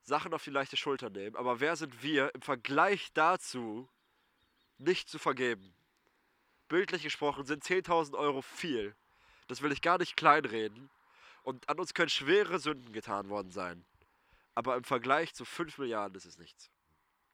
[0.00, 3.88] Sachen auf die leichte Schulter nehmen, aber wer sind wir im Vergleich dazu,
[4.78, 5.76] nicht zu vergeben?
[6.66, 8.96] Bildlich gesprochen sind 10.000 Euro viel.
[9.52, 10.88] Das will ich gar nicht kleinreden.
[11.42, 13.84] Und an uns können schwere Sünden getan worden sein.
[14.54, 16.70] Aber im Vergleich zu 5 Milliarden ist es nichts.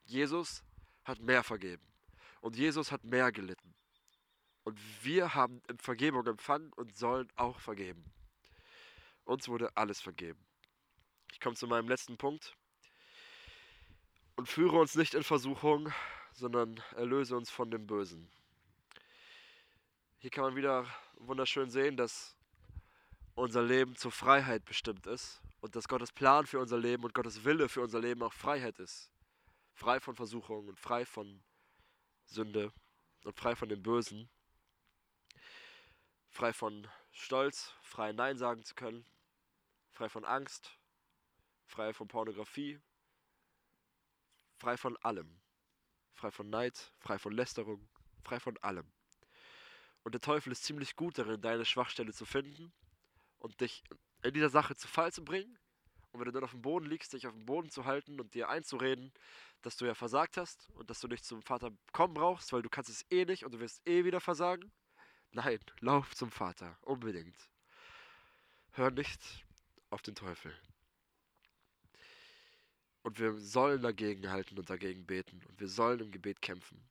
[0.05, 0.65] Jesus
[1.05, 1.87] hat mehr vergeben.
[2.41, 3.73] Und Jesus hat mehr gelitten.
[4.65, 8.05] Und wir haben Vergebung empfangen und sollen auch vergeben.
[9.23, 10.45] Uns wurde alles vergeben.
[11.31, 12.57] Ich komme zu meinem letzten Punkt.
[14.35, 15.93] Und führe uns nicht in Versuchung,
[16.33, 18.29] sondern erlöse uns von dem Bösen.
[20.21, 22.37] Hier kann man wieder wunderschön sehen, dass
[23.37, 27.45] unser Leben zur Freiheit bestimmt ist und dass Gottes Plan für unser Leben und Gottes
[27.45, 29.13] Wille für unser Leben auch Freiheit ist.
[29.75, 31.41] Frei von Versuchungen und frei von
[32.27, 32.73] Sünde
[33.23, 34.29] und frei von dem Bösen.
[36.31, 39.07] Frei von Stolz, frei Nein sagen zu können.
[39.93, 40.77] Frei von Angst,
[41.67, 42.81] frei von Pornografie,
[44.57, 45.41] frei von allem.
[46.15, 47.89] Frei von Neid, frei von Lästerung,
[48.25, 48.98] frei von allem.
[50.09, 52.73] Und der Teufel ist ziemlich gut darin, deine Schwachstelle zu finden
[53.41, 53.85] und dich
[54.23, 55.59] in dieser Sache zu Fall zu bringen.
[56.13, 58.33] Und wenn du dann auf dem Boden liegst, dich auf dem Boden zu halten und
[58.33, 59.13] dir einzureden,
[59.61, 62.71] dass du ja versagt hast und dass du nicht zum Vater kommen brauchst, weil du
[62.71, 64.73] kannst es eh nicht und du wirst eh wieder versagen.
[65.33, 67.37] Nein, lauf zum Vater, unbedingt.
[68.71, 69.45] Hör nicht
[69.91, 70.59] auf den Teufel.
[73.03, 75.43] Und wir sollen dagegen halten und dagegen beten.
[75.51, 76.83] Und wir sollen im Gebet kämpfen.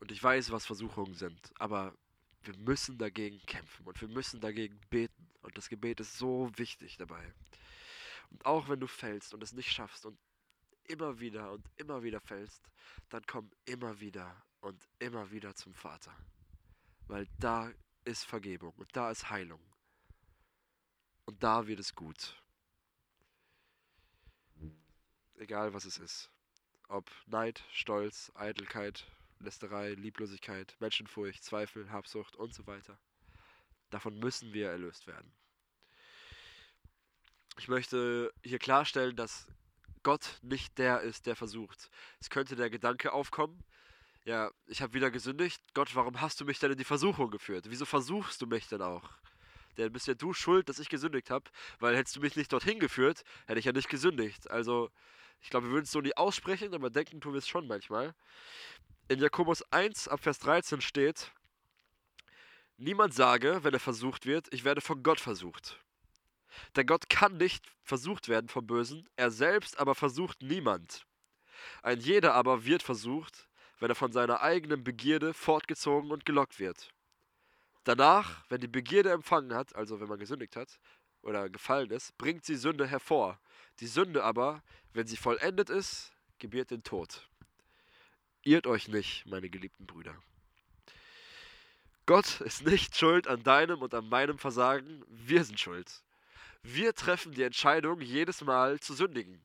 [0.00, 1.96] Und ich weiß, was Versuchungen sind, aber
[2.42, 5.28] wir müssen dagegen kämpfen und wir müssen dagegen beten.
[5.42, 7.32] Und das Gebet ist so wichtig dabei.
[8.30, 10.18] Und auch wenn du fällst und es nicht schaffst und
[10.84, 12.62] immer wieder und immer wieder fällst,
[13.08, 16.14] dann komm immer wieder und immer wieder zum Vater.
[17.06, 17.72] Weil da
[18.04, 19.60] ist Vergebung und da ist Heilung.
[21.24, 22.36] Und da wird es gut.
[25.36, 26.30] Egal was es ist.
[26.88, 29.06] Ob Neid, Stolz, Eitelkeit,
[29.40, 32.98] Lästerei, Lieblosigkeit, Menschenfurcht, Zweifel, Habsucht und so weiter.
[33.90, 35.32] Davon müssen wir erlöst werden.
[37.58, 39.48] Ich möchte hier klarstellen, dass
[40.02, 41.90] Gott nicht der ist, der versucht.
[42.20, 43.62] Es könnte der Gedanke aufkommen,
[44.24, 45.62] ja, ich habe wieder gesündigt.
[45.74, 47.66] Gott, warum hast du mich denn in die Versuchung geführt?
[47.68, 49.08] Wieso versuchst du mich denn auch?
[49.76, 52.78] Denn bist ja du schuld, dass ich gesündigt habe, weil hättest du mich nicht dorthin
[52.80, 54.50] geführt, hätte ich ja nicht gesündigt.
[54.50, 54.90] Also,
[55.40, 58.14] ich glaube, wir würden es so nie aussprechen, aber denken tun wir es schon manchmal.
[59.10, 61.32] In Jakobus 1 ab Vers 13 steht,
[62.76, 65.80] Niemand sage, wenn er versucht wird, ich werde von Gott versucht.
[66.76, 71.06] Denn Gott kann nicht versucht werden vom Bösen, er selbst aber versucht niemand.
[71.82, 73.48] Ein jeder aber wird versucht,
[73.80, 76.94] wenn er von seiner eigenen Begierde fortgezogen und gelockt wird.
[77.82, 80.78] Danach, wenn die Begierde empfangen hat, also wenn man gesündigt hat
[81.22, 83.40] oder gefallen ist, bringt sie Sünde hervor.
[83.80, 87.28] Die Sünde aber, wenn sie vollendet ist, gebiert den Tod.
[88.42, 90.16] Irrt euch nicht, meine geliebten Brüder.
[92.06, 96.02] Gott ist nicht schuld an deinem und an meinem Versagen, wir sind schuld.
[96.62, 99.44] Wir treffen die Entscheidung, jedes Mal zu sündigen.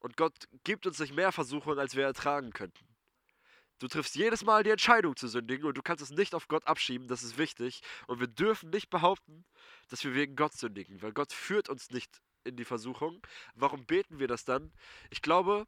[0.00, 2.84] Und Gott gibt uns nicht mehr Versuchungen, als wir ertragen könnten.
[3.78, 6.66] Du triffst jedes Mal die Entscheidung zu sündigen und du kannst es nicht auf Gott
[6.66, 7.80] abschieben, das ist wichtig.
[8.06, 9.44] Und wir dürfen nicht behaupten,
[9.88, 13.22] dass wir wegen Gott sündigen, weil Gott führt uns nicht in die Versuchung.
[13.54, 14.72] Warum beten wir das dann?
[15.08, 15.66] Ich glaube,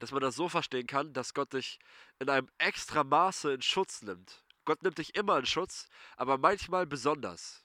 [0.00, 1.78] dass man das so verstehen kann, dass Gott dich
[2.18, 4.42] in einem extra Maße in Schutz nimmt.
[4.64, 7.64] Gott nimmt dich immer in Schutz, aber manchmal besonders.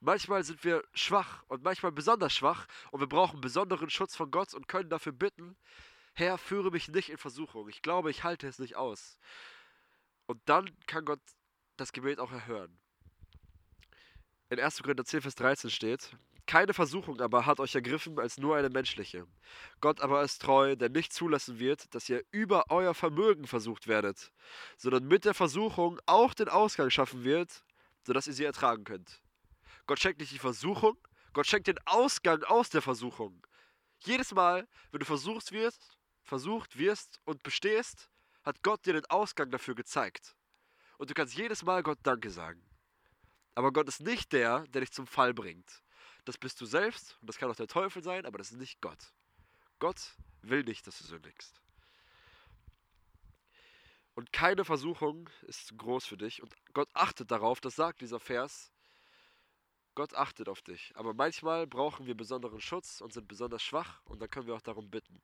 [0.00, 4.54] Manchmal sind wir schwach und manchmal besonders schwach und wir brauchen besonderen Schutz von Gott
[4.54, 5.56] und können dafür bitten,
[6.14, 7.68] Herr, führe mich nicht in Versuchung.
[7.68, 9.18] Ich glaube, ich halte es nicht aus.
[10.26, 11.20] Und dann kann Gott
[11.76, 12.78] das Gebet auch erhören.
[14.50, 14.82] In 1.
[14.82, 16.16] Korinther 10, Vers 13 steht,
[16.48, 19.26] keine Versuchung aber hat euch ergriffen als nur eine menschliche.
[19.80, 24.32] Gott aber ist treu, der nicht zulassen wird, dass ihr über euer Vermögen versucht werdet,
[24.78, 27.62] sondern mit der Versuchung auch den Ausgang schaffen wird,
[28.04, 29.22] sodass ihr sie ertragen könnt.
[29.86, 30.96] Gott schenkt nicht die Versuchung,
[31.34, 33.46] Gott schenkt den Ausgang aus der Versuchung.
[33.98, 38.08] Jedes Mal, wenn du versucht wirst, versucht wirst und bestehst,
[38.42, 40.34] hat Gott dir den Ausgang dafür gezeigt.
[40.96, 42.62] Und du kannst jedes Mal Gott Danke sagen.
[43.54, 45.82] Aber Gott ist nicht der, der dich zum Fall bringt.
[46.28, 48.82] Das bist du selbst und das kann auch der Teufel sein, aber das ist nicht
[48.82, 49.14] Gott.
[49.78, 51.62] Gott will nicht, dass du sündigst.
[54.12, 56.42] Und keine Versuchung ist groß für dich.
[56.42, 58.70] Und Gott achtet darauf, das sagt dieser Vers.
[59.94, 60.92] Gott achtet auf dich.
[60.96, 64.60] Aber manchmal brauchen wir besonderen Schutz und sind besonders schwach und dann können wir auch
[64.60, 65.22] darum bitten.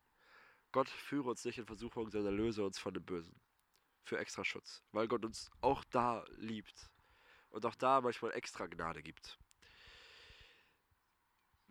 [0.72, 3.38] Gott führe uns nicht in Versuchung, sondern löse uns von dem Bösen.
[4.04, 4.82] Für extra Schutz.
[4.90, 6.88] Weil Gott uns auch da liebt.
[7.50, 9.38] Und auch da manchmal extra Gnade gibt.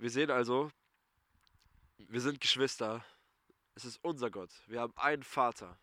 [0.04, 0.70] Wir sehen also,
[1.96, 3.06] wir sind Geschwister.
[3.74, 4.50] Es ist unser Gott.
[4.68, 5.80] Wir haben einen Vater,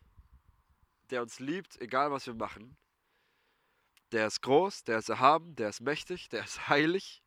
[1.09, 2.77] der uns liebt, egal was wir machen.
[4.11, 7.23] Der ist groß, der ist erhaben, der ist mächtig, der ist heilig.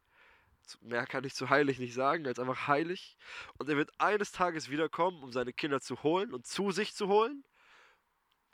[0.82, 3.16] Mehr kann ich zu heilig nicht sagen, ist einfach heilig.
[3.58, 7.08] Und er wird eines Tages wiederkommen, um seine Kinder zu holen und zu sich zu
[7.08, 7.42] holen.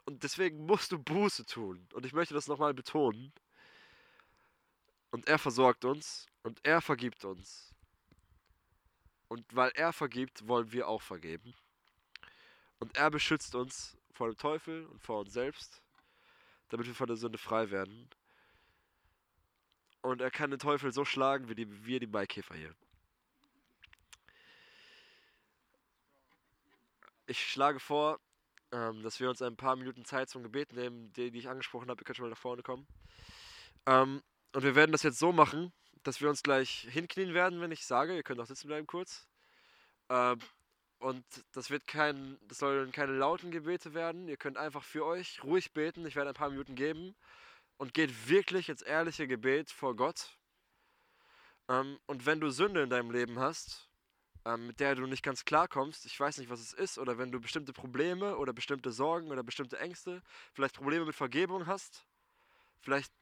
[0.06, 1.86] Und deswegen musst du Buße tun.
[1.92, 3.34] Und ich möchte das nochmal betonen.
[5.10, 7.69] Und er versorgt uns und er vergibt uns.
[9.30, 11.54] Und weil er vergibt, wollen wir auch vergeben.
[12.80, 15.80] Und er beschützt uns vor dem Teufel und vor uns selbst,
[16.68, 18.10] damit wir von der Sünde frei werden.
[20.02, 22.74] Und er kann den Teufel so schlagen, wie die, wir die Maikäfer hier.
[27.26, 28.18] Ich schlage vor,
[28.72, 31.88] ähm, dass wir uns ein paar Minuten Zeit zum Gebet nehmen, die, die ich angesprochen
[31.88, 32.02] habe.
[32.02, 32.84] Ihr könnt schon mal nach vorne kommen.
[33.86, 35.72] Ähm, und wir werden das jetzt so machen,
[36.02, 38.14] dass wir uns gleich hinknien werden, wenn ich sage.
[38.14, 39.26] Ihr könnt auch sitzen bleiben kurz.
[40.08, 40.38] Ähm,
[40.98, 44.28] und das wird kein, das sollen keine lauten Gebete werden.
[44.28, 46.06] Ihr könnt einfach für euch ruhig beten.
[46.06, 47.14] Ich werde ein paar Minuten geben
[47.78, 50.36] und geht wirklich ins ehrliche Gebet vor Gott.
[51.68, 53.88] Ähm, und wenn du Sünde in deinem Leben hast,
[54.44, 57.32] ähm, mit der du nicht ganz klarkommst, ich weiß nicht, was es ist, oder wenn
[57.32, 60.22] du bestimmte Probleme oder bestimmte Sorgen oder bestimmte Ängste,
[60.52, 62.04] vielleicht Probleme mit Vergebung hast,
[62.80, 63.12] vielleicht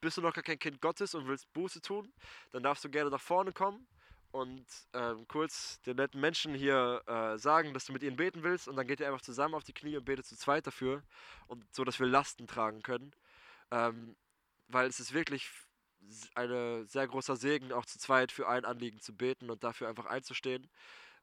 [0.00, 2.12] bist du noch gar kein Kind Gottes und willst Buße tun,
[2.52, 3.86] dann darfst du gerne nach vorne kommen
[4.30, 8.68] und ähm, kurz den netten Menschen hier äh, sagen, dass du mit ihnen beten willst
[8.68, 11.02] und dann geht ihr einfach zusammen auf die Knie und betet zu zweit dafür
[11.46, 13.14] und so, dass wir Lasten tragen können.
[13.70, 14.16] Ähm,
[14.68, 15.50] weil es ist wirklich
[16.34, 20.06] ein sehr großer Segen, auch zu zweit für ein Anliegen zu beten und dafür einfach
[20.06, 20.68] einzustehen.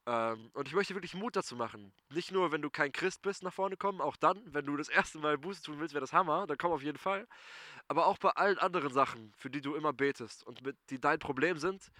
[0.06, 1.92] Ähm, und ich möchte wirklich Mut dazu machen.
[2.10, 4.88] Nicht nur, wenn du kein Christ bist, nach vorne kommen, auch dann, wenn du das
[4.88, 7.26] erste Mal Buße tun willst, wäre das Hammer, dann komm auf jeden Fall.
[7.88, 11.18] Aber auch bei allen anderen Sachen, für die du immer betest und mit, die dein
[11.18, 11.90] Problem sind,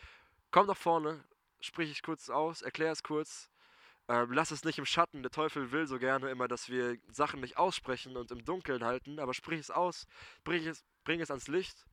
[0.50, 1.24] komm nach vorne,
[1.60, 3.50] sprich es kurz aus, erklär es kurz
[4.08, 5.22] ähm, lass es nicht im Schatten.
[5.22, 9.18] Der Teufel will so gerne immer, dass wir Sachen nicht aussprechen und im Dunkeln halten,
[9.18, 10.06] aber sprich es aus,
[10.44, 11.86] bring es, bring es ans Licht,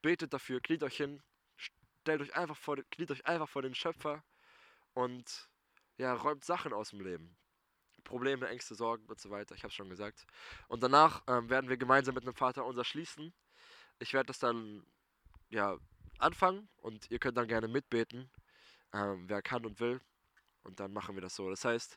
[0.00, 1.22] betet dafür, kniet euch hin,
[1.56, 4.24] stellt euch einfach vor, kniet euch einfach vor den Schöpfer
[4.94, 5.48] und
[5.98, 7.36] ja, räumt Sachen aus dem Leben.
[8.04, 9.54] Probleme, Ängste, Sorgen und so weiter.
[9.54, 10.26] Ich habe es schon gesagt.
[10.68, 13.32] Und danach ähm, werden wir gemeinsam mit dem Vater unser schließen.
[13.98, 14.84] Ich werde das dann
[15.50, 15.76] ja,
[16.18, 18.30] anfangen und ihr könnt dann gerne mitbeten,
[18.92, 20.00] ähm, wer kann und will.
[20.64, 21.48] Und dann machen wir das so.
[21.50, 21.96] Das heißt,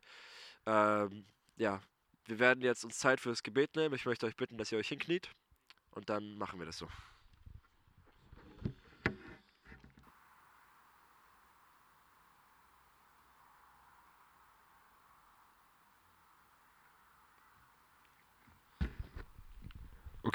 [0.66, 1.26] ähm,
[1.56, 1.82] ja,
[2.26, 3.96] wir werden jetzt uns Zeit für das Gebet nehmen.
[3.96, 5.30] Ich möchte euch bitten, dass ihr euch hinkniet
[5.92, 6.88] und dann machen wir das so.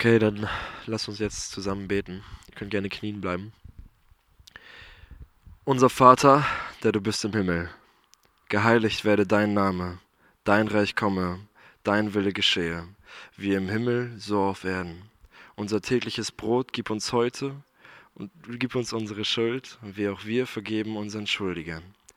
[0.01, 0.49] Okay, dann
[0.87, 2.23] lasst uns jetzt zusammen beten.
[2.49, 3.53] Ihr könnt gerne knien bleiben.
[5.65, 6.47] Unser Vater,
[6.83, 7.69] der du bist im Himmel,
[8.49, 9.99] geheiligt werde dein Name,
[10.45, 11.39] dein Reich komme,
[11.83, 12.89] dein Wille geschehe,
[13.37, 15.03] wie im Himmel, so auf Erden.
[15.55, 17.57] Unser tägliches Brot gib uns heute
[18.15, 21.83] und gib uns unsere Schuld, wie auch wir vergeben unseren Schuldigern.